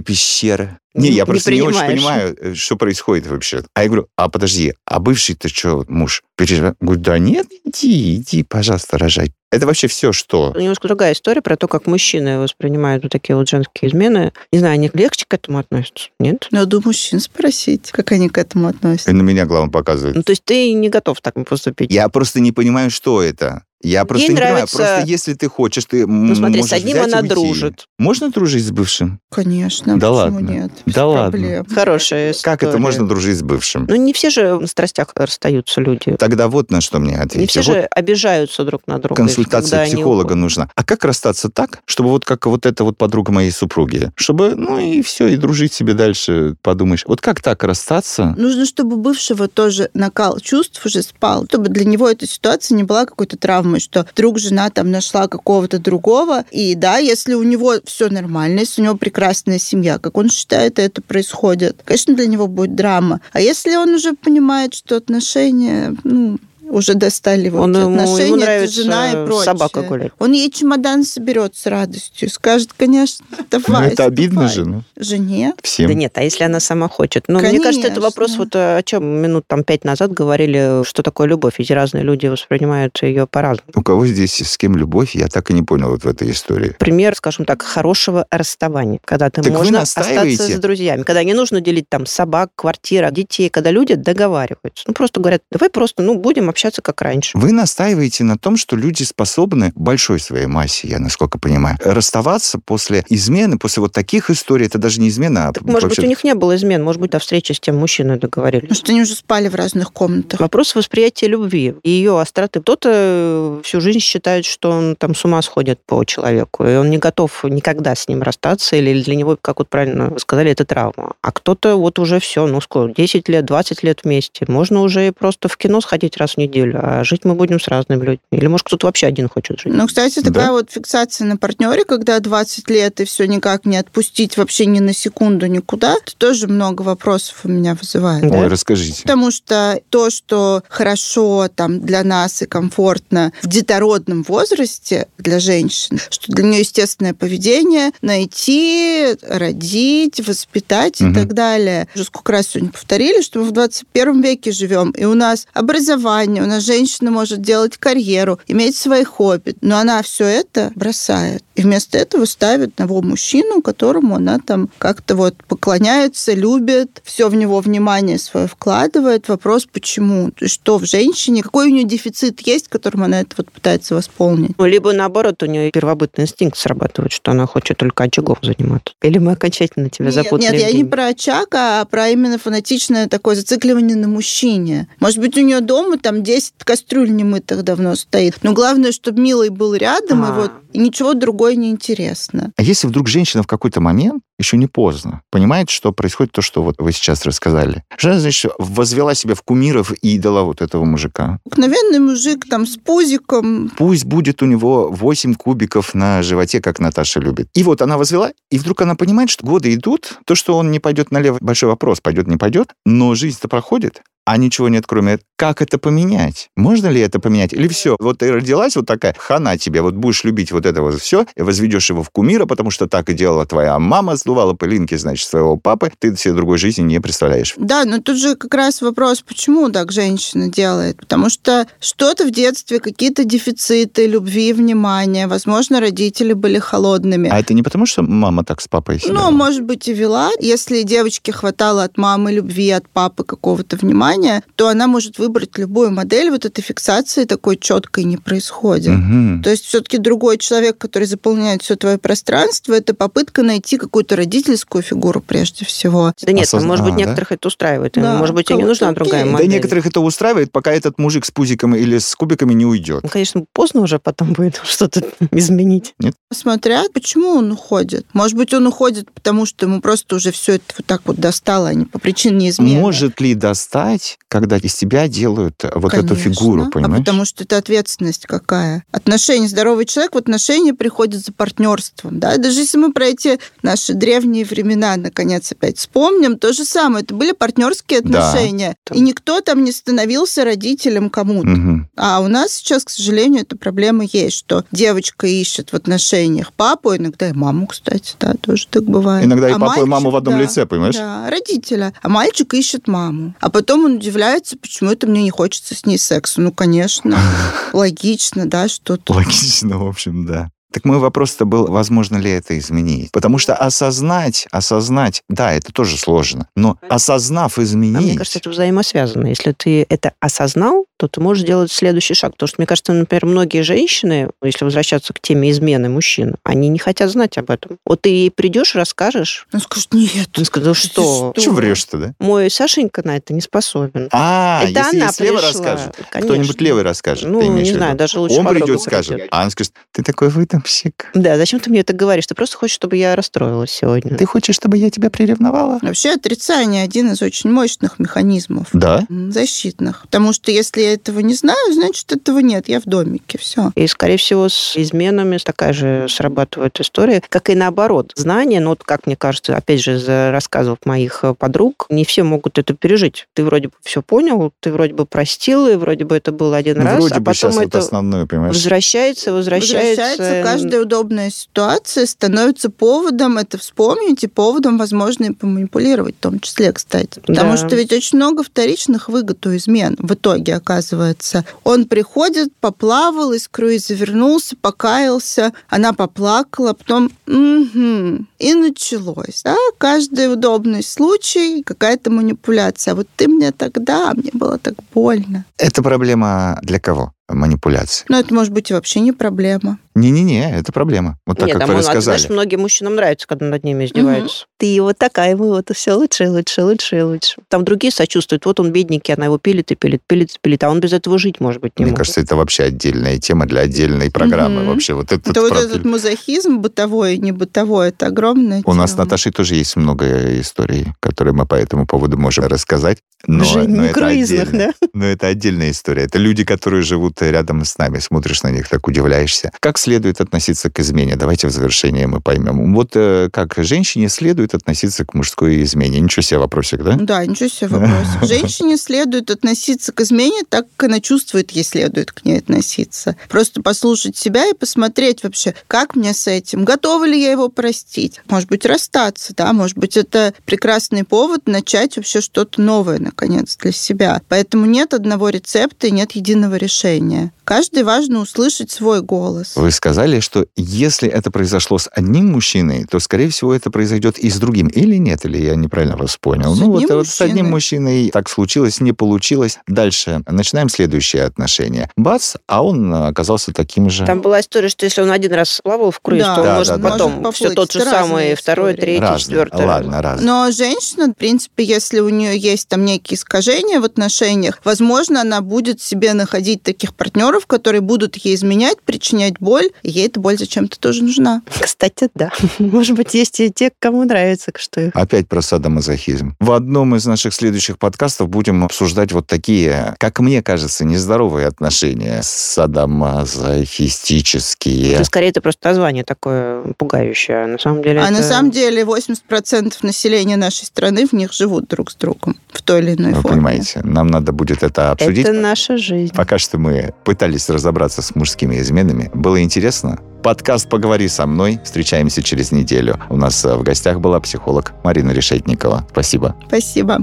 пещер? 0.00 0.78
Не, 0.94 1.10
я 1.10 1.22
Не 1.22 1.26
просто 1.26 1.52
не, 1.52 1.60
очень 1.62 1.78
принимаешь. 1.78 1.98
понимаю, 2.00 2.36
э, 2.40 2.54
что 2.54 2.76
происходит 2.76 3.26
вообще. 3.26 3.62
А 3.74 3.82
я 3.82 3.88
говорю, 3.88 4.08
а 4.16 4.28
подожди, 4.30 4.74
а 4.86 4.98
бывший-то 4.98 5.48
что, 5.48 5.84
муж? 5.88 6.22
Переживает? 6.36 6.76
Говорю, 6.80 7.00
да 7.00 7.18
нет, 7.18 7.46
иди, 7.64 8.16
иди, 8.16 8.42
пожалуйста, 8.42 8.96
рожай. 8.96 9.32
Это 9.52 9.66
вообще 9.66 9.86
все 9.88 10.12
что? 10.12 10.52
Немножко 10.58 10.88
другая 10.88 11.12
история 11.12 11.42
про 11.42 11.56
то, 11.56 11.68
как 11.68 11.86
мужчины 11.86 12.38
воспринимают 12.38 13.02
вот 13.04 13.12
такие 13.12 13.36
вот 13.36 13.48
женские 13.48 13.90
измены. 13.90 14.32
Не 14.52 14.58
знаю, 14.58 14.74
они 14.74 14.90
легче 14.92 15.24
к 15.28 15.34
этому 15.34 15.58
относятся? 15.58 16.08
Нет? 16.18 16.48
Надо 16.50 16.78
у 16.78 16.82
мужчин 16.84 17.20
спросить, 17.20 17.90
как 17.92 18.10
они 18.12 18.28
к 18.28 18.38
этому 18.38 18.68
И 18.68 18.70
относятся. 18.70 19.12
на 19.12 19.22
меня 19.22 19.44
главное 19.46 19.70
показывает. 19.70 20.16
Ну, 20.16 20.22
то 20.22 20.30
есть 20.32 20.44
ты 20.44 20.72
не 20.72 20.88
готов 20.88 21.20
так 21.20 21.34
поступить? 21.46 21.92
Я 21.92 22.08
просто 22.08 22.40
не 22.40 22.52
понимаю, 22.52 22.90
что 22.90 23.22
это. 23.22 23.62
Я 23.82 24.04
просто 24.04 24.24
Ей 24.24 24.30
не 24.30 24.34
понимаю. 24.36 24.54
нравится- 24.54 24.76
Просто 24.78 25.02
если 25.06 25.34
ты 25.34 25.48
хочешь, 25.48 25.84
ты 25.84 26.06
Ну, 26.06 26.34
смотри, 26.34 26.62
с 26.62 26.72
одним 26.72 26.96
взять 26.96 27.06
и 27.08 27.10
она 27.12 27.18
уйти. 27.20 27.28
дружит. 27.28 27.86
Можно 27.98 28.30
дружить 28.30 28.64
с 28.64 28.70
бывшим? 28.70 29.20
Конечно, 29.30 29.98
Да 29.98 30.08
почему 30.08 30.14
ладно? 30.16 30.38
нет? 30.50 30.70
Без 30.86 30.94
Да 30.94 31.06
ладно? 31.06 31.30
проблем. 31.30 31.66
Хорошая 31.72 32.34
Как 32.42 32.62
это 32.62 32.70
история. 32.70 32.82
можно 32.82 33.06
дружить 33.06 33.38
с 33.38 33.42
бывшим? 33.42 33.86
Ну, 33.88 33.96
не 33.96 34.12
все 34.12 34.30
же 34.30 34.58
на 34.58 34.66
страстях 34.66 35.08
расстаются 35.14 35.80
люди. 35.80 36.16
Тогда 36.18 36.48
вот 36.48 36.70
на 36.70 36.80
что 36.80 36.98
мне 36.98 37.16
ответить. 37.16 37.36
Не 37.36 37.46
все 37.46 37.60
Вот 37.60 37.66
же 37.66 37.80
обижаются 37.90 38.64
друг 38.64 38.82
на 38.86 38.98
друга. 38.98 39.14
консультация 39.14 39.84
психолога 39.86 40.34
нужна. 40.34 40.70
А 40.74 40.82
как 40.82 41.04
расстаться 41.04 41.48
так, 41.50 41.80
чтобы 41.84 42.08
вот 42.10 42.24
как 42.24 42.46
вот 42.46 42.64
эта 42.66 42.82
вот 42.82 42.96
подруга 42.96 43.30
моей 43.32 43.50
супруги, 43.50 44.10
чтобы, 44.16 44.54
ну 44.56 44.78
и 44.78 45.02
все, 45.02 45.28
и 45.28 45.36
дружить 45.36 45.72
себе 45.74 45.92
дальше, 45.92 46.56
подумаешь. 46.62 47.04
Вот 47.06 47.20
как 47.20 47.42
так 47.42 47.62
расстаться? 47.62 48.34
Нужно, 48.38 48.64
чтобы 48.64 48.96
бывшего 48.96 49.48
тоже 49.48 49.90
накал 49.94 50.40
чувств 50.40 50.84
уже 50.86 51.02
спал, 51.02 51.44
чтобы 51.46 51.68
для 51.68 51.84
него 51.84 52.08
эта 52.08 52.26
ситуация 52.26 52.74
не 52.74 52.82
была 52.82 53.04
какой-то 53.04 53.36
травмой, 53.36 53.65
что 53.78 54.06
вдруг 54.12 54.38
жена 54.38 54.70
там 54.70 54.90
нашла 54.90 55.28
какого-то 55.28 55.78
другого, 55.78 56.44
и 56.50 56.74
да, 56.74 56.98
если 56.98 57.34
у 57.34 57.42
него 57.42 57.74
все 57.84 58.08
нормально, 58.08 58.60
если 58.60 58.82
у 58.82 58.84
него 58.84 58.96
прекрасная 58.96 59.58
семья, 59.58 59.98
как 59.98 60.16
он 60.16 60.30
считает, 60.30 60.78
это 60.78 61.02
происходит, 61.02 61.80
конечно, 61.84 62.14
для 62.14 62.26
него 62.26 62.46
будет 62.46 62.74
драма. 62.74 63.20
А 63.32 63.40
если 63.40 63.76
он 63.76 63.90
уже 63.90 64.12
понимает, 64.12 64.74
что 64.74 64.96
отношения, 64.96 65.94
ну, 66.04 66.38
уже 66.70 66.94
достали 66.94 67.46
его 67.46 67.60
Он, 67.60 67.76
ему, 67.76 67.94
отношения, 67.96 68.26
ему 68.26 68.36
это 68.36 68.44
нравится 68.46 68.82
жена 68.82 69.10
и 69.12 69.26
прочее. 69.26 69.44
собака 69.44 69.82
гулять. 69.82 70.12
Он 70.18 70.32
ей 70.32 70.50
чемодан 70.50 71.04
соберет 71.04 71.56
с 71.56 71.66
радостью, 71.66 72.30
скажет, 72.30 72.70
конечно, 72.76 73.24
Ну, 73.38 73.44
давай. 73.50 73.88
это 73.92 74.04
обидно 74.04 74.48
ступай. 74.48 74.54
же, 74.54 74.64
ну, 74.66 74.82
Жене? 74.96 75.54
всем. 75.62 75.88
Да 75.88 75.94
нет, 75.94 76.12
а 76.16 76.22
если 76.22 76.44
она 76.44 76.60
сама 76.60 76.88
хочет? 76.88 77.24
Ну, 77.28 77.38
мне 77.40 77.60
кажется, 77.60 77.88
это 77.88 78.00
Конечно. 78.00 78.00
вопрос, 78.02 78.36
вот 78.36 78.54
о 78.54 78.82
чем 78.84 79.04
минут 79.04 79.44
там 79.46 79.64
пять 79.64 79.84
назад 79.84 80.12
говорили, 80.12 80.84
что 80.84 81.02
такое 81.02 81.26
любовь. 81.28 81.54
Ведь 81.58 81.70
разные 81.70 82.02
люди 82.04 82.26
воспринимают 82.26 82.96
ее 83.02 83.26
по-разному. 83.26 83.70
У 83.74 83.82
кого 83.82 84.06
здесь 84.06 84.40
с 84.40 84.56
кем 84.58 84.76
любовь, 84.76 85.14
я 85.14 85.28
так 85.28 85.50
и 85.50 85.54
не 85.54 85.62
понял 85.62 85.90
вот 85.90 86.02
в 86.04 86.06
этой 86.08 86.30
истории. 86.30 86.74
Пример, 86.78 87.14
скажем 87.16 87.44
так, 87.44 87.62
хорошего 87.62 88.26
расставания, 88.30 89.00
когда 89.04 89.30
ты 89.30 89.42
Так 89.42 89.52
можно 89.52 89.82
остаться 89.82 90.24
с 90.28 90.58
друзьями, 90.58 91.02
когда 91.02 91.22
не 91.24 91.34
нужно 91.34 91.60
делить 91.60 91.88
там 91.88 92.06
собак, 92.06 92.50
квартира, 92.54 93.10
детей, 93.10 93.48
когда 93.48 93.70
люди 93.70 93.94
договариваются. 93.94 94.84
Ну, 94.86 94.94
просто 94.94 95.20
говорят, 95.20 95.42
давай 95.50 95.70
просто, 95.70 96.02
ну, 96.02 96.14
будем 96.16 96.48
общаться 96.56 96.80
как 96.80 97.02
раньше. 97.02 97.36
Вы 97.36 97.52
настаиваете 97.52 98.24
на 98.24 98.38
том, 98.38 98.56
что 98.56 98.76
люди 98.76 99.02
способны 99.02 99.72
большой 99.74 100.18
своей 100.18 100.46
массе, 100.46 100.88
я 100.88 100.98
насколько 100.98 101.38
понимаю, 101.38 101.76
расставаться 101.84 102.58
после 102.58 103.04
измены, 103.10 103.58
после 103.58 103.82
вот 103.82 103.92
таких 103.92 104.30
историй, 104.30 104.66
это 104.66 104.78
даже 104.78 105.00
не 105.00 105.10
измена, 105.10 105.48
а 105.48 105.52
так, 105.52 105.64
может 105.64 105.82
вообще... 105.82 106.00
быть, 106.00 106.06
у 106.06 106.08
них 106.08 106.24
не 106.24 106.34
было 106.34 106.56
измен, 106.56 106.82
может 106.82 107.00
быть, 107.00 107.10
до 107.10 107.18
встречи 107.18 107.52
с 107.52 107.60
тем 107.60 107.76
мужчиной 107.76 108.18
договорились. 108.18 108.74
Что 108.74 108.92
они 108.92 109.02
уже 109.02 109.14
спали 109.14 109.48
в 109.48 109.54
разных 109.54 109.92
комнатах. 109.92 110.40
Вопрос 110.40 110.74
восприятия 110.74 111.26
любви 111.26 111.74
и 111.82 111.90
ее 111.90 112.18
остроты. 112.18 112.60
Кто-то 112.60 113.60
всю 113.62 113.82
жизнь 113.82 114.00
считает, 114.00 114.46
что 114.46 114.70
он 114.70 114.96
там 114.96 115.14
с 115.14 115.24
ума 115.26 115.42
сходит 115.42 115.80
по 115.84 116.04
человеку, 116.04 116.64
и 116.64 116.74
он 116.76 116.88
не 116.88 116.96
готов 116.96 117.44
никогда 117.44 117.94
с 117.94 118.08
ним 118.08 118.22
расстаться, 118.22 118.76
или 118.76 119.02
для 119.02 119.14
него, 119.14 119.36
как 119.38 119.58
вот 119.58 119.68
правильно 119.68 120.08
вы 120.08 120.18
сказали, 120.18 120.50
это 120.50 120.64
травма. 120.64 121.16
А 121.20 121.32
кто-то 121.32 121.76
вот 121.76 121.98
уже 121.98 122.18
все, 122.18 122.46
ну 122.46 122.62
сколько, 122.62 122.94
10 122.94 123.28
лет, 123.28 123.44
20 123.44 123.82
лет 123.82 124.00
вместе. 124.04 124.46
Можно 124.48 124.80
уже 124.80 125.12
просто 125.12 125.48
в 125.48 125.56
кино 125.58 125.82
сходить 125.82 126.16
раз 126.16 126.32
в 126.32 126.36
неделю, 126.38 126.45
а 126.74 127.04
жить 127.04 127.24
мы 127.24 127.34
будем 127.34 127.60
с 127.60 127.68
разными 127.68 128.00
людьми. 128.00 128.20
Или, 128.32 128.46
может, 128.46 128.66
кто-то 128.66 128.86
вообще 128.86 129.06
один 129.06 129.28
хочет 129.28 129.60
жить. 129.60 129.72
Ну, 129.72 129.86
кстати, 129.86 130.20
такая 130.20 130.46
да? 130.46 130.52
вот 130.52 130.70
фиксация 130.70 131.26
на 131.26 131.36
партнере, 131.36 131.84
когда 131.84 132.18
20 132.20 132.68
лет 132.70 133.00
и 133.00 133.04
все 133.04 133.26
никак 133.26 133.64
не 133.64 133.76
отпустить 133.76 134.36
вообще 134.36 134.66
ни 134.66 134.80
на 134.80 134.92
секунду 134.92 135.46
никуда, 135.46 135.94
это 135.94 136.16
тоже 136.16 136.48
много 136.48 136.82
вопросов 136.82 137.40
у 137.44 137.48
меня 137.48 137.74
вызывает. 137.74 138.30
Да? 138.30 138.38
Ой, 138.38 138.48
расскажите. 138.48 139.02
Потому 139.02 139.30
что 139.30 139.80
то, 139.90 140.10
что 140.10 140.62
хорошо 140.68 141.48
там 141.54 141.80
для 141.80 142.02
нас 142.04 142.42
и 142.42 142.46
комфортно 142.46 143.32
в 143.42 143.48
детородном 143.48 144.22
возрасте 144.22 145.08
для 145.18 145.38
женщин, 145.38 145.98
что 146.10 146.32
для 146.32 146.44
нее 146.44 146.60
естественное 146.60 147.14
поведение 147.14 147.92
найти, 148.02 149.16
родить, 149.22 150.26
воспитать 150.26 151.00
угу. 151.00 151.10
и 151.10 151.14
так 151.14 151.34
далее. 151.34 151.88
Уже 151.94 152.04
сколько 152.04 152.32
раз 152.32 152.48
сегодня 152.48 152.70
повторили, 152.72 153.20
что 153.22 153.40
мы 153.40 153.46
в 153.46 153.52
21 153.52 154.22
веке 154.22 154.52
живем, 154.52 154.90
и 154.90 155.04
у 155.04 155.14
нас 155.14 155.46
образование, 155.52 156.35
у 156.42 156.46
нас 156.46 156.62
женщина 156.62 157.10
может 157.10 157.40
делать 157.40 157.76
карьеру, 157.76 158.38
иметь 158.46 158.76
свои 158.76 159.04
хобби, 159.04 159.54
но 159.60 159.78
она 159.78 160.02
все 160.02 160.24
это 160.24 160.72
бросает. 160.74 161.42
И 161.56 161.62
вместо 161.62 161.96
этого 161.96 162.26
ставит 162.26 162.74
того 162.74 163.00
мужчину, 163.00 163.62
которому 163.62 164.16
она 164.16 164.38
там 164.38 164.68
как-то 164.78 165.16
вот 165.16 165.34
поклоняется, 165.48 166.34
любит, 166.34 167.00
все 167.02 167.28
в 167.28 167.34
него 167.34 167.60
внимание 167.60 168.18
свое 168.18 168.46
вкладывает. 168.46 169.28
Вопрос, 169.28 169.66
почему? 169.70 170.30
Что 170.44 170.76
в 170.76 170.84
женщине, 170.84 171.42
какой 171.42 171.68
у 171.68 171.70
нее 171.70 171.84
дефицит 171.84 172.40
есть, 172.40 172.68
которым 172.68 173.04
она 173.04 173.22
это 173.22 173.34
вот 173.38 173.50
пытается 173.50 173.94
восполнить? 173.94 174.52
Ну, 174.58 174.66
либо 174.66 174.92
наоборот, 174.92 175.42
у 175.42 175.46
нее 175.46 175.70
первобытный 175.70 176.24
инстинкт 176.24 176.58
срабатывает, 176.58 177.12
что 177.12 177.30
она 177.30 177.46
хочет 177.46 177.78
только 177.78 178.04
очагом 178.04 178.36
заниматься. 178.42 178.94
Или 179.00 179.16
мы 179.16 179.32
окончательно 179.32 179.88
тебя 179.88 180.10
запутали? 180.10 180.58
Нет, 180.58 180.60
я 180.60 180.72
не 180.72 180.84
про 180.84 181.06
очаг, 181.06 181.54
а 181.54 181.86
про 181.86 182.10
именно 182.10 182.38
фанатичное 182.38 183.08
такое 183.08 183.34
зацикливание 183.34 183.96
на 183.96 184.08
мужчине. 184.08 184.88
Может 185.00 185.20
быть, 185.20 185.38
у 185.38 185.40
нее 185.40 185.60
дома 185.60 185.96
там 185.96 186.22
10 186.22 186.52
кастрюль 186.58 187.10
немытых 187.10 187.62
давно 187.62 187.94
стоит. 187.94 188.34
Но 188.42 188.52
главное, 188.52 188.92
чтобы 188.92 189.22
милый 189.22 189.48
был 189.48 189.74
рядом, 189.74 190.22
а. 190.22 190.28
и 190.28 190.32
вот 190.32 190.52
и 190.76 190.78
ничего 190.78 191.14
другое 191.14 191.56
не 191.56 191.70
интересно. 191.70 192.52
А 192.54 192.62
если 192.62 192.86
вдруг 192.86 193.08
женщина 193.08 193.42
в 193.42 193.46
какой-то 193.46 193.80
момент, 193.80 194.22
еще 194.38 194.58
не 194.58 194.66
поздно, 194.66 195.22
понимает, 195.30 195.70
что 195.70 195.90
происходит 195.90 196.32
то, 196.32 196.42
что 196.42 196.62
вот 196.62 196.74
вы 196.78 196.92
сейчас 196.92 197.24
рассказали. 197.24 197.82
Жена, 197.96 198.20
значит, 198.20 198.52
возвела 198.58 199.14
себя 199.14 199.34
в 199.34 199.42
кумиров 199.42 199.94
и 200.02 200.16
идола 200.16 200.42
вот 200.42 200.60
этого 200.60 200.84
мужика. 200.84 201.38
Обыкновенный 201.46 201.98
мужик 201.98 202.46
там 202.50 202.66
с 202.66 202.76
пузиком. 202.76 203.72
Пусть 203.78 204.04
будет 204.04 204.42
у 204.42 204.44
него 204.44 204.90
8 204.90 205.34
кубиков 205.36 205.94
на 205.94 206.22
животе, 206.22 206.60
как 206.60 206.78
Наташа 206.78 207.20
любит. 207.20 207.48
И 207.54 207.62
вот 207.62 207.80
она 207.80 207.96
возвела, 207.96 208.32
и 208.50 208.58
вдруг 208.58 208.82
она 208.82 208.96
понимает, 208.96 209.30
что 209.30 209.46
годы 209.46 209.72
идут, 209.72 210.18
то, 210.26 210.34
что 210.34 210.58
он 210.58 210.70
не 210.70 210.78
пойдет 210.78 211.10
налево, 211.10 211.38
большой 211.40 211.70
вопрос, 211.70 212.02
пойдет, 212.02 212.26
не 212.26 212.36
пойдет, 212.36 212.74
но 212.84 213.14
жизнь-то 213.14 213.48
проходит, 213.48 214.02
а 214.26 214.36
ничего 214.36 214.68
нет, 214.68 214.84
кроме 214.86 215.20
как 215.36 215.60
это 215.62 215.78
поменять? 215.78 216.50
Можно 216.56 216.88
ли 216.88 217.00
это 217.00 217.20
поменять? 217.20 217.52
Или 217.52 217.68
все, 217.68 217.96
вот 218.00 218.18
ты 218.18 218.32
родилась 218.32 218.74
вот 218.74 218.86
такая, 218.86 219.14
хана 219.16 219.56
тебе, 219.58 219.82
вот 219.82 219.94
будешь 219.94 220.24
любить 220.24 220.50
вот 220.50 220.66
это 220.66 220.82
вот 220.82 220.98
все, 221.00 221.26
и 221.36 221.42
возведешь 221.42 221.90
его 221.90 222.02
в 222.02 222.10
кумира, 222.10 222.46
потому 222.46 222.70
что 222.70 222.88
так 222.88 223.10
и 223.10 223.14
делала 223.14 223.46
твоя 223.46 223.78
мама, 223.78 224.16
сдувала 224.16 224.54
пылинки, 224.54 224.94
значит, 224.96 225.28
своего 225.28 225.56
папы, 225.56 225.92
ты 225.98 226.16
себе 226.16 226.34
другой 226.34 226.58
жизни 226.58 226.82
не 226.82 227.00
представляешь. 227.00 227.54
Да, 227.56 227.84
но 227.84 228.00
тут 228.00 228.16
же 228.16 228.34
как 228.34 228.54
раз 228.54 228.82
вопрос, 228.82 229.20
почему 229.20 229.70
так 229.70 229.92
женщина 229.92 230.48
делает? 230.48 230.96
Потому 230.96 231.28
что 231.28 231.66
что-то 231.80 232.24
в 232.24 232.30
детстве, 232.30 232.80
какие-то 232.80 233.24
дефициты 233.24 234.06
любви, 234.06 234.52
внимания, 234.54 235.28
возможно, 235.28 235.80
родители 235.80 236.32
были 236.32 236.58
холодными. 236.58 237.28
А 237.28 237.38
это 237.38 237.52
не 237.52 237.62
потому, 237.62 237.86
что 237.86 238.02
мама 238.02 238.42
так 238.42 238.60
с 238.62 238.68
папой 238.68 238.98
себя 238.98 239.12
Ну, 239.12 239.30
может 239.30 239.62
быть, 239.62 239.86
и 239.86 239.92
вела. 239.92 240.30
Если 240.40 240.82
девочке 240.82 241.30
хватало 241.30 241.84
от 241.84 241.98
мамы 241.98 242.32
любви, 242.32 242.70
от 242.70 242.88
папы 242.88 243.22
какого-то 243.22 243.76
внимания, 243.76 244.15
внимание, 244.16 244.42
то 244.54 244.68
она 244.68 244.86
может 244.86 245.18
выбрать 245.18 245.58
любую 245.58 245.90
модель. 245.90 246.30
Вот 246.30 246.44
этой 246.44 246.62
фиксации 246.62 247.24
такой 247.24 247.56
четкой 247.56 248.04
не 248.04 248.16
происходит. 248.16 248.94
Угу. 248.94 249.42
То 249.42 249.50
есть 249.50 249.64
все-таки 249.64 249.98
другой 249.98 250.38
человек, 250.38 250.78
который 250.78 251.04
заполняет 251.04 251.62
все 251.62 251.76
твое 251.76 251.98
пространство, 251.98 252.74
это 252.74 252.94
попытка 252.94 253.42
найти 253.42 253.76
какую-то 253.78 254.16
родительскую 254.16 254.82
фигуру 254.82 255.20
прежде 255.20 255.64
всего. 255.64 256.12
Да 256.22 256.32
нет, 256.32 256.44
Осозна... 256.44 256.68
может 256.68 256.84
быть, 256.84 256.94
а, 256.94 256.96
некоторых 256.96 257.30
да? 257.30 257.34
это 257.36 257.48
устраивает. 257.48 257.92
Да, 257.94 258.16
может 258.18 258.34
быть, 258.34 258.50
и 258.50 258.54
не 258.54 258.64
нужна 258.64 258.88
окей. 258.88 258.96
другая 258.96 259.24
модель. 259.24 259.46
Да 259.46 259.52
некоторых 259.52 259.86
это 259.86 260.00
устраивает, 260.00 260.52
пока 260.52 260.72
этот 260.72 260.98
мужик 260.98 261.24
с 261.24 261.30
пузиком 261.30 261.74
или 261.74 261.98
с 261.98 262.14
кубиками 262.14 262.52
не 262.52 262.66
уйдет. 262.66 263.02
Ну, 263.02 263.08
конечно, 263.08 263.44
поздно 263.52 263.80
уже 263.82 263.98
потом 263.98 264.32
будет 264.32 264.60
что-то 264.64 265.02
изменить. 265.30 265.94
Нет? 265.98 266.14
Смотря, 266.32 266.84
почему 266.92 267.28
он 267.30 267.52
уходит. 267.52 268.06
Может 268.12 268.36
быть, 268.36 268.52
он 268.54 268.66
уходит, 268.66 269.10
потому 269.10 269.46
что 269.46 269.66
ему 269.66 269.80
просто 269.80 270.16
уже 270.16 270.32
все 270.32 270.54
это 270.54 270.64
вот 270.76 270.86
так 270.86 271.02
вот 271.04 271.16
достало, 271.16 271.68
а 271.68 271.74
не 271.74 271.84
по 271.84 271.98
причине 271.98 272.50
измены. 272.50 272.80
Может 272.80 273.20
ли 273.20 273.34
достать 273.34 274.05
жить, 274.06 274.18
когда 274.28 274.56
из 274.56 274.74
тебя 274.74 275.08
делают 275.08 275.64
э, 275.64 275.70
вот 275.74 275.92
Конечно. 275.92 276.14
эту 276.14 276.16
фигуру, 276.16 276.70
понимаешь? 276.70 277.02
А 277.02 277.04
потому 277.04 277.24
что 277.24 277.44
это 277.44 277.56
ответственность 277.58 278.26
какая. 278.26 278.84
Отношения, 278.92 279.48
здоровый 279.48 279.86
человек 279.86 280.14
в 280.14 280.18
отношения 280.18 280.74
приходит 280.74 281.24
за 281.24 281.32
партнерством, 281.32 282.18
да, 282.20 282.36
даже 282.36 282.60
если 282.60 282.78
мы 282.78 282.92
про 282.92 283.06
эти 283.06 283.38
наши 283.62 283.94
древние 283.94 284.44
времена, 284.44 284.96
наконец, 284.96 285.50
опять 285.52 285.78
вспомним, 285.78 286.38
то 286.38 286.52
же 286.52 286.64
самое, 286.64 287.04
это 287.04 287.14
были 287.14 287.32
партнерские 287.32 288.00
отношения, 288.00 288.76
да. 288.88 288.96
и 288.96 289.00
никто 289.00 289.40
там 289.40 289.64
не 289.64 289.72
становился 289.72 290.44
родителем 290.44 291.10
кому-то. 291.10 291.50
Угу. 291.50 291.88
А 291.96 292.20
у 292.20 292.28
нас 292.28 292.52
сейчас, 292.52 292.84
к 292.84 292.90
сожалению, 292.90 293.42
эта 293.42 293.56
проблема 293.56 294.04
есть, 294.04 294.36
что 294.36 294.64
девочка 294.72 295.26
ищет 295.26 295.72
в 295.72 295.74
отношениях 295.74 296.52
папу, 296.52 296.94
иногда 296.94 297.28
и 297.28 297.32
маму, 297.32 297.66
кстати, 297.66 298.14
да, 298.20 298.34
тоже 298.40 298.66
так 298.68 298.84
бывает. 298.84 299.24
Иногда 299.24 299.48
и 299.48 299.52
а 299.52 299.54
папу, 299.54 299.66
мальчик, 299.66 299.86
и 299.86 299.88
маму 299.88 300.10
в 300.10 300.16
одном 300.16 300.34
да, 300.34 300.42
лице, 300.42 300.66
понимаешь? 300.66 300.94
Да, 300.94 301.28
родителя. 301.30 301.92
А 302.02 302.08
мальчик 302.08 302.54
ищет 302.54 302.88
маму. 302.88 303.34
А 303.40 303.50
потом 303.50 303.84
он 303.84 303.95
удивляется, 303.96 304.56
почему 304.56 304.90
это 304.90 305.06
мне 305.06 305.22
не 305.22 305.30
хочется 305.30 305.74
с 305.74 305.84
ней 305.86 305.98
секса. 305.98 306.40
Ну, 306.40 306.52
конечно, 306.52 307.18
логично, 307.72 308.46
да, 308.46 308.68
что-то. 308.68 309.12
Логично, 309.12 309.78
в 309.78 309.86
общем, 309.86 310.26
да. 310.26 310.50
Так 310.76 310.84
мой 310.84 310.98
вопрос-то 310.98 311.46
был, 311.46 311.68
возможно 311.68 312.18
ли 312.18 312.30
это 312.30 312.58
изменить? 312.58 313.10
Потому 313.10 313.38
что 313.38 313.54
осознать, 313.54 314.46
осознать, 314.50 315.22
да, 315.26 315.54
это 315.54 315.72
тоже 315.72 315.96
сложно, 315.96 316.50
но 316.54 316.76
осознав 316.90 317.58
изменить... 317.58 317.96
А 317.96 318.00
мне 318.02 318.18
кажется, 318.18 318.40
это 318.40 318.50
взаимосвязано. 318.50 319.28
Если 319.28 319.52
ты 319.52 319.86
это 319.88 320.12
осознал, 320.20 320.84
то 320.98 321.08
ты 321.08 321.20
можешь 321.20 321.44
сделать 321.44 321.72
следующий 321.72 322.12
шаг. 322.12 322.32
Потому 322.32 322.48
что, 322.48 322.56
мне 322.58 322.66
кажется, 322.66 322.92
например, 322.92 323.24
многие 323.24 323.62
женщины, 323.62 324.28
если 324.42 324.64
возвращаться 324.66 325.14
к 325.14 325.20
теме 325.20 325.50
измены 325.50 325.88
мужчин, 325.88 326.36
они 326.42 326.68
не 326.68 326.78
хотят 326.78 327.10
знать 327.10 327.38
об 327.38 327.50
этом. 327.50 327.78
Вот 327.86 328.02
ты 328.02 328.10
ей 328.10 328.30
придешь, 328.30 328.74
расскажешь. 328.74 329.46
Он 329.54 329.60
скажет, 329.60 329.94
нет. 329.94 330.28
Он 330.36 330.44
скажет, 330.44 330.68
ну 330.68 330.74
что? 330.74 331.32
Что 331.36 331.50
врешь-то, 331.52 331.98
да? 331.98 332.14
Мой 332.18 332.50
Сашенька 332.50 333.00
на 333.02 333.16
это 333.16 333.32
не 333.32 333.40
способен. 333.40 334.08
А, 334.12 334.60
это 334.62 334.80
если 334.80 335.00
она 335.00 335.12
слева 335.12 335.40
расскажет. 335.40 335.96
Кто-нибудь 336.10 336.60
левый 336.60 336.82
расскажет, 336.82 337.28
Ну, 337.30 337.40
не 337.50 337.72
знаю, 337.72 337.96
даже 337.96 338.20
лучше 338.20 338.40
Он 338.40 338.46
придет, 338.46 338.82
скажет. 338.82 339.22
А 339.30 339.44
он 339.44 339.50
скажет, 339.50 339.72
ты 339.92 340.02
такой 340.02 340.28
выдам 340.28 340.62
Псик. 340.66 341.10
Да, 341.14 341.36
зачем 341.36 341.60
ты 341.60 341.70
мне 341.70 341.80
это 341.80 341.92
говоришь? 341.92 342.26
Ты 342.26 342.34
просто 342.34 342.56
хочешь, 342.56 342.74
чтобы 342.74 342.96
я 342.96 343.14
расстроилась 343.14 343.70
сегодня. 343.70 344.16
Ты 344.16 344.26
хочешь, 344.26 344.56
чтобы 344.56 344.76
я 344.78 344.90
тебя 344.90 345.10
приревновала? 345.10 345.78
Вообще 345.80 346.10
отрицание 346.10 346.82
один 346.82 347.12
из 347.12 347.22
очень 347.22 347.52
мощных 347.52 348.00
механизмов. 348.00 348.66
Да? 348.72 349.06
Защитных. 349.08 350.02
Потому 350.02 350.32
что 350.32 350.50
если 350.50 350.80
я 350.80 350.94
этого 350.94 351.20
не 351.20 351.34
знаю, 351.34 351.72
значит, 351.72 352.10
этого 352.10 352.40
нет. 352.40 352.68
Я 352.68 352.80
в 352.80 352.84
домике. 352.84 353.38
Все. 353.38 353.70
И, 353.76 353.86
скорее 353.86 354.16
всего, 354.16 354.48
с 354.48 354.76
изменами 354.76 355.38
такая 355.38 355.72
же 355.72 356.08
срабатывает 356.08 356.80
история, 356.80 357.22
как 357.28 357.48
и 357.48 357.54
наоборот. 357.54 358.12
Знание, 358.16 358.58
ну, 358.58 358.70
вот 358.70 358.82
как 358.82 359.06
мне 359.06 359.14
кажется, 359.14 359.56
опять 359.56 359.80
же, 359.80 359.94
из 359.94 360.08
рассказов 360.08 360.78
моих 360.84 361.24
подруг, 361.38 361.86
не 361.90 362.04
все 362.04 362.24
могут 362.24 362.58
это 362.58 362.74
пережить. 362.74 363.28
Ты 363.34 363.44
вроде 363.44 363.68
бы 363.68 363.74
все 363.84 364.02
понял, 364.02 364.52
ты 364.58 364.72
вроде 364.72 364.94
бы 364.94 365.06
простил, 365.06 365.68
и 365.68 365.76
вроде 365.76 366.04
бы 366.04 366.16
это 366.16 366.32
был 366.32 366.54
один 366.54 366.78
ну, 366.78 366.84
раз, 366.84 366.94
вроде 366.98 367.14
а 367.14 367.20
бы 367.20 367.24
потом 367.26 367.50
это 367.52 367.60
вот 367.60 367.74
основное, 367.76 368.26
понимаешь? 368.26 368.56
возвращается, 368.56 369.32
возвращается, 369.32 370.02
возвращается 370.02 370.42
каждая 370.52 370.82
удобная 370.82 371.30
ситуация 371.30 372.06
становится 372.06 372.70
поводом 372.70 373.38
это 373.38 373.58
вспомнить 373.58 374.24
и 374.24 374.26
поводом, 374.26 374.78
возможно, 374.78 375.24
и 375.26 375.32
поманипулировать 375.32 376.16
в 376.16 376.20
том 376.20 376.40
числе, 376.40 376.72
кстати. 376.72 377.20
Потому 377.26 377.52
Да. 377.52 377.56
что 377.56 377.76
ведь 377.76 377.92
очень 377.92 378.18
много 378.18 378.42
вторичных 378.42 379.08
выгод 379.08 379.44
у 379.46 379.56
измен 379.56 379.96
в 379.98 380.14
итоге 380.14 380.54
оказывается. 380.54 381.44
Он 381.64 381.86
приходит, 381.86 382.48
поплавал, 382.60 383.32
из 383.32 383.48
круиза 383.48 383.94
вернулся, 383.94 384.56
покаялся, 384.60 385.52
она 385.68 385.92
поплакала, 385.92 386.72
потом 386.72 387.10
«Мгм». 387.26 388.28
и 388.38 388.54
началось. 388.54 389.42
Да? 389.44 389.56
Каждый 389.78 390.32
удобный 390.32 390.82
случай, 390.82 391.62
какая-то 391.62 392.10
манипуляция. 392.10 392.92
А 392.92 392.94
вот 392.94 393.08
ты 393.16 393.28
мне 393.28 393.52
тогда, 393.52 394.10
а 394.10 394.14
мне 394.14 394.30
было 394.32 394.58
так 394.58 394.74
больно. 394.94 395.44
Это 395.58 395.82
проблема 395.82 396.58
для 396.62 396.78
кого? 396.80 397.12
Манипуляции. 397.28 398.04
Но 398.08 398.18
это 398.18 398.32
может 398.32 398.52
быть 398.52 398.70
и 398.70 398.74
вообще 398.74 399.00
не 399.00 399.12
проблема. 399.12 399.78
Не-не-не, 399.96 400.54
это 400.58 400.72
проблема. 400.72 401.18
Вот 401.26 401.38
так, 401.38 401.46
Нет, 401.48 401.54
как 401.56 401.60
там, 401.66 401.70
вы 401.70 401.74
он, 401.76 401.78
а 401.78 401.88
рассказали. 401.88 402.18
знаешь, 402.18 402.30
многим 402.30 402.60
мужчинам 402.60 402.96
нравится, 402.96 403.26
когда 403.26 403.46
над 403.46 403.64
ними 403.64 403.86
издеваются. 403.86 404.44
Ты 404.58 404.80
вот 404.82 404.98
такая, 404.98 405.34
мы 405.36 405.46
вот 405.48 405.70
все 405.74 405.94
лучше 405.94 406.24
и 406.24 406.26
лучше, 406.28 406.62
лучше 406.64 406.98
и 406.98 407.02
лучше. 407.02 407.36
Там 407.48 407.64
другие 407.64 407.90
сочувствуют. 407.90 408.44
Вот 408.44 408.60
он 408.60 408.72
бедненький, 408.72 409.14
она 409.14 409.24
его 409.24 409.38
пилит 409.38 409.72
и 409.72 409.74
пилит, 409.74 410.02
пилит 410.06 410.32
и 410.32 410.38
пилит, 410.40 410.62
а 410.64 410.70
он 410.70 410.80
без 410.80 410.92
этого 410.92 411.18
жить, 411.18 411.40
может 411.40 411.62
быть, 411.62 411.78
не 411.78 411.84
Мне 411.86 411.92
может. 411.92 411.98
кажется, 411.98 412.20
это 412.20 412.36
вообще 412.36 412.64
отдельная 412.64 413.18
тема 413.18 413.46
для 413.46 413.62
отдельной 413.62 414.10
программы. 414.10 414.60
Мгм. 414.60 414.68
Вообще 414.72 414.92
вот 414.92 415.12
этот 415.12 415.28
Это 415.28 415.40
вот 415.40 415.48
профиль. 415.50 415.66
этот 415.70 415.84
мазохизм 415.86 416.58
бытовой 416.58 417.14
и 417.14 417.18
не 417.18 417.32
бытовой, 417.32 417.88
это 417.88 418.06
огромное 418.08 418.62
У 418.66 418.74
нас 418.74 418.90
с 418.90 418.92
тема. 418.92 419.04
Наташей 419.04 419.32
тоже 419.32 419.54
есть 419.54 419.76
много 419.76 420.38
историй, 420.40 420.88
которые 421.00 421.32
мы 421.32 421.46
по 421.46 421.54
этому 421.54 421.86
поводу 421.86 422.18
можем 422.18 422.44
рассказать. 422.44 422.98
Но, 423.26 423.44
Жизнь 423.44 423.70
но 423.74 423.82
не 423.82 423.88
это 423.88 423.94
круизных, 423.98 424.42
отдельно. 424.48 424.72
да? 424.80 424.88
Но 424.92 425.06
это 425.06 425.26
отдельная 425.28 425.70
история. 425.70 426.02
Это 426.02 426.18
люди, 426.18 426.44
которые 426.44 426.82
живут 426.82 427.15
рядом 427.22 427.64
с 427.64 427.78
нами. 427.78 427.98
Смотришь 427.98 428.42
на 428.42 428.50
них, 428.50 428.68
так 428.68 428.86
удивляешься. 428.86 429.50
Как 429.60 429.78
следует 429.78 430.20
относиться 430.20 430.70
к 430.70 430.80
измене? 430.80 431.16
Давайте 431.16 431.48
в 431.48 431.50
завершение 431.50 432.06
мы 432.06 432.20
поймем. 432.20 432.74
Вот 432.74 432.92
э, 432.94 433.28
как 433.32 433.54
женщине 433.56 434.08
следует 434.08 434.54
относиться 434.54 435.04
к 435.04 435.14
мужской 435.14 435.62
измене? 435.62 436.00
Ничего 436.00 436.22
себе 436.22 436.38
вопросик, 436.38 436.82
да? 436.82 436.96
Да, 436.98 437.24
ничего 437.24 437.48
себе 437.48 437.68
вопрос. 437.68 438.06
Женщине 438.22 438.76
следует 438.76 439.30
относиться 439.30 439.92
к 439.92 440.00
измене 440.00 440.42
так, 440.48 440.66
как 440.76 440.88
она 440.90 441.00
чувствует, 441.00 441.50
ей 441.52 441.64
следует 441.64 442.12
к 442.12 442.24
ней 442.24 442.38
относиться. 442.38 443.16
Просто 443.28 443.62
послушать 443.62 444.16
себя 444.16 444.48
и 444.48 444.54
посмотреть 444.54 445.22
вообще, 445.22 445.54
как 445.66 445.96
мне 445.96 446.14
с 446.14 446.26
этим, 446.26 446.64
готова 446.64 447.06
ли 447.06 447.20
я 447.20 447.32
его 447.32 447.48
простить. 447.48 448.20
Может 448.28 448.48
быть, 448.48 448.64
расстаться, 448.66 449.32
да, 449.36 449.52
может 449.52 449.78
быть, 449.78 449.96
это 449.96 450.34
прекрасный 450.44 451.04
повод 451.04 451.46
начать 451.46 451.96
вообще 451.96 452.20
что-то 452.20 452.60
новое, 452.60 452.98
наконец, 452.98 453.56
для 453.56 453.72
себя. 453.72 454.20
Поэтому 454.28 454.66
нет 454.66 454.94
одного 454.94 455.30
рецепта 455.30 455.86
и 455.86 455.90
нет 455.90 456.12
единого 456.12 456.56
решения. 456.56 457.05
rodině 457.06 457.30
Каждый 457.46 457.84
важно 457.84 458.18
услышать 458.18 458.72
свой 458.72 459.02
голос. 459.02 459.52
Вы 459.54 459.70
сказали, 459.70 460.18
что 460.18 460.46
если 460.56 461.08
это 461.08 461.30
произошло 461.30 461.78
с 461.78 461.88
одним 461.92 462.32
мужчиной, 462.32 462.86
то, 462.90 462.98
скорее 462.98 463.28
всего, 463.30 463.54
это 463.54 463.70
произойдет 463.70 464.18
и 464.18 464.28
с 464.30 464.38
другим. 464.38 464.66
Или 464.66 464.96
нет? 464.96 465.24
Или 465.24 465.38
я 465.38 465.54
неправильно 465.54 465.96
вас 465.96 466.16
понял? 466.16 466.56
С 466.56 466.58
ну, 466.58 466.72
вот, 466.72 466.82
одним 466.82 466.96
вот 466.96 467.06
с 467.06 467.20
одним 467.20 467.50
мужчиной. 467.50 468.10
так 468.10 468.28
случилось, 468.28 468.80
не 468.80 468.92
получилось. 468.92 469.60
Дальше 469.68 470.22
начинаем 470.26 470.68
следующее 470.68 471.22
отношение. 471.22 471.88
Бац, 471.96 472.34
а 472.48 472.64
он 472.64 472.92
оказался 472.92 473.52
таким 473.52 473.90
же. 473.90 474.04
Там 474.04 474.22
была 474.22 474.40
история, 474.40 474.68
что 474.68 474.84
если 474.84 475.02
он 475.02 475.12
один 475.12 475.32
раз 475.32 475.60
плавал 475.62 475.92
в 475.92 476.00
круиз, 476.00 476.24
Да. 476.24 476.34
то 476.34 476.40
он 476.40 476.46
Да, 476.48 476.56
может 476.58 476.80
да, 476.80 476.90
потом 476.90 477.12
Может 477.12 477.34
все 477.36 477.50
тот 477.50 477.70
же 477.70 477.80
самый, 477.84 478.34
второй, 478.34 478.74
третий, 478.74 479.02
Разные. 479.02 479.20
четвертый. 479.20 479.66
Ладно, 479.66 480.02
разные. 480.02 480.26
Но 480.26 480.50
женщина, 480.50 481.06
в 481.06 481.14
принципе, 481.14 481.62
если 481.62 482.00
у 482.00 482.08
нее 482.08 482.36
есть 482.36 482.66
там 482.66 482.84
некие 482.84 483.16
искажения 483.16 483.78
в 483.78 483.84
отношениях, 483.84 484.58
возможно, 484.64 485.20
она 485.20 485.42
будет 485.42 485.80
себе 485.80 486.12
находить 486.12 486.64
таких 486.64 486.92
партнеров, 486.92 487.35
которые 487.44 487.80
будут 487.80 488.14
ей 488.16 488.36
изменять, 488.36 488.80
причинять 488.82 489.34
боль, 489.40 489.70
и 489.82 489.90
ей 489.90 490.06
эта 490.06 490.20
боль 490.20 490.38
зачем-то 490.38 490.78
тоже 490.78 491.02
нужна. 491.02 491.42
Кстати, 491.60 492.08
да. 492.14 492.30
Может 492.58 492.96
быть, 492.96 493.14
есть 493.14 493.40
и 493.40 493.50
те, 493.50 493.72
кому 493.78 494.04
нравится, 494.04 494.52
что 494.56 494.80
их 494.80 494.90
Опять 494.94 495.26
про 495.28 495.42
садомазохизм. 495.42 496.36
В 496.40 496.52
одном 496.52 496.94
из 496.94 497.04
наших 497.06 497.34
следующих 497.34 497.78
подкастов 497.78 498.28
будем 498.28 498.62
обсуждать 498.64 499.10
вот 499.12 499.26
такие, 499.26 499.94
как 499.98 500.20
мне 500.20 500.42
кажется, 500.42 500.84
нездоровые 500.84 501.46
отношения 501.48 502.20
садомазохистические. 502.22 504.98
Ну, 504.98 505.04
Скорее, 505.04 505.28
это 505.30 505.40
просто 505.40 505.68
название 505.68 506.04
такое 506.04 506.62
пугающее. 506.78 507.44
А 507.44 507.46
на 507.46 507.58
самом 507.58 507.82
деле 507.82 508.00
А 508.00 508.04
это- 508.04 508.12
на 508.12 508.22
самом 508.22 508.50
деле 508.52 508.84
80% 508.84 509.82
населения 509.82 510.36
нашей 510.36 510.64
страны 510.64 511.06
в 511.06 511.12
них 511.12 511.32
живут 511.32 511.66
друг 511.68 511.90
с 511.90 511.96
другом 511.96 512.36
в 512.52 512.62
той 512.62 512.80
или 512.82 512.94
иной 512.94 513.12
Вы 513.14 513.22
форме. 513.22 513.36
понимаете, 513.36 513.80
нам 513.82 514.06
надо 514.06 514.32
будет 514.32 514.62
это 514.62 514.90
обсудить. 514.92 515.24
Это 515.26 515.32
наша 515.32 515.76
жизнь. 515.76 516.14
Пока 516.14 516.38
что 516.38 516.58
мы 516.58 516.94
пытались 517.26 517.50
разобраться 517.50 518.02
с 518.02 518.14
мужскими 518.14 518.60
изменами. 518.60 519.10
Было 519.12 519.42
интересно? 519.42 519.98
Подкаст 520.22 520.68
«Поговори 520.68 521.08
со 521.08 521.26
мной». 521.26 521.58
Встречаемся 521.64 522.22
через 522.22 522.52
неделю. 522.52 523.00
У 523.10 523.16
нас 523.16 523.44
э, 523.44 523.56
в 523.56 523.64
гостях 523.64 523.98
была 523.98 524.20
психолог 524.20 524.72
Марина 524.84 525.10
Решетникова. 525.10 525.84
Спасибо. 525.90 526.36
Спасибо. 526.46 526.98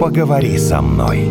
Поговори 0.00 0.56
со 0.56 0.80
мной. 0.80 1.28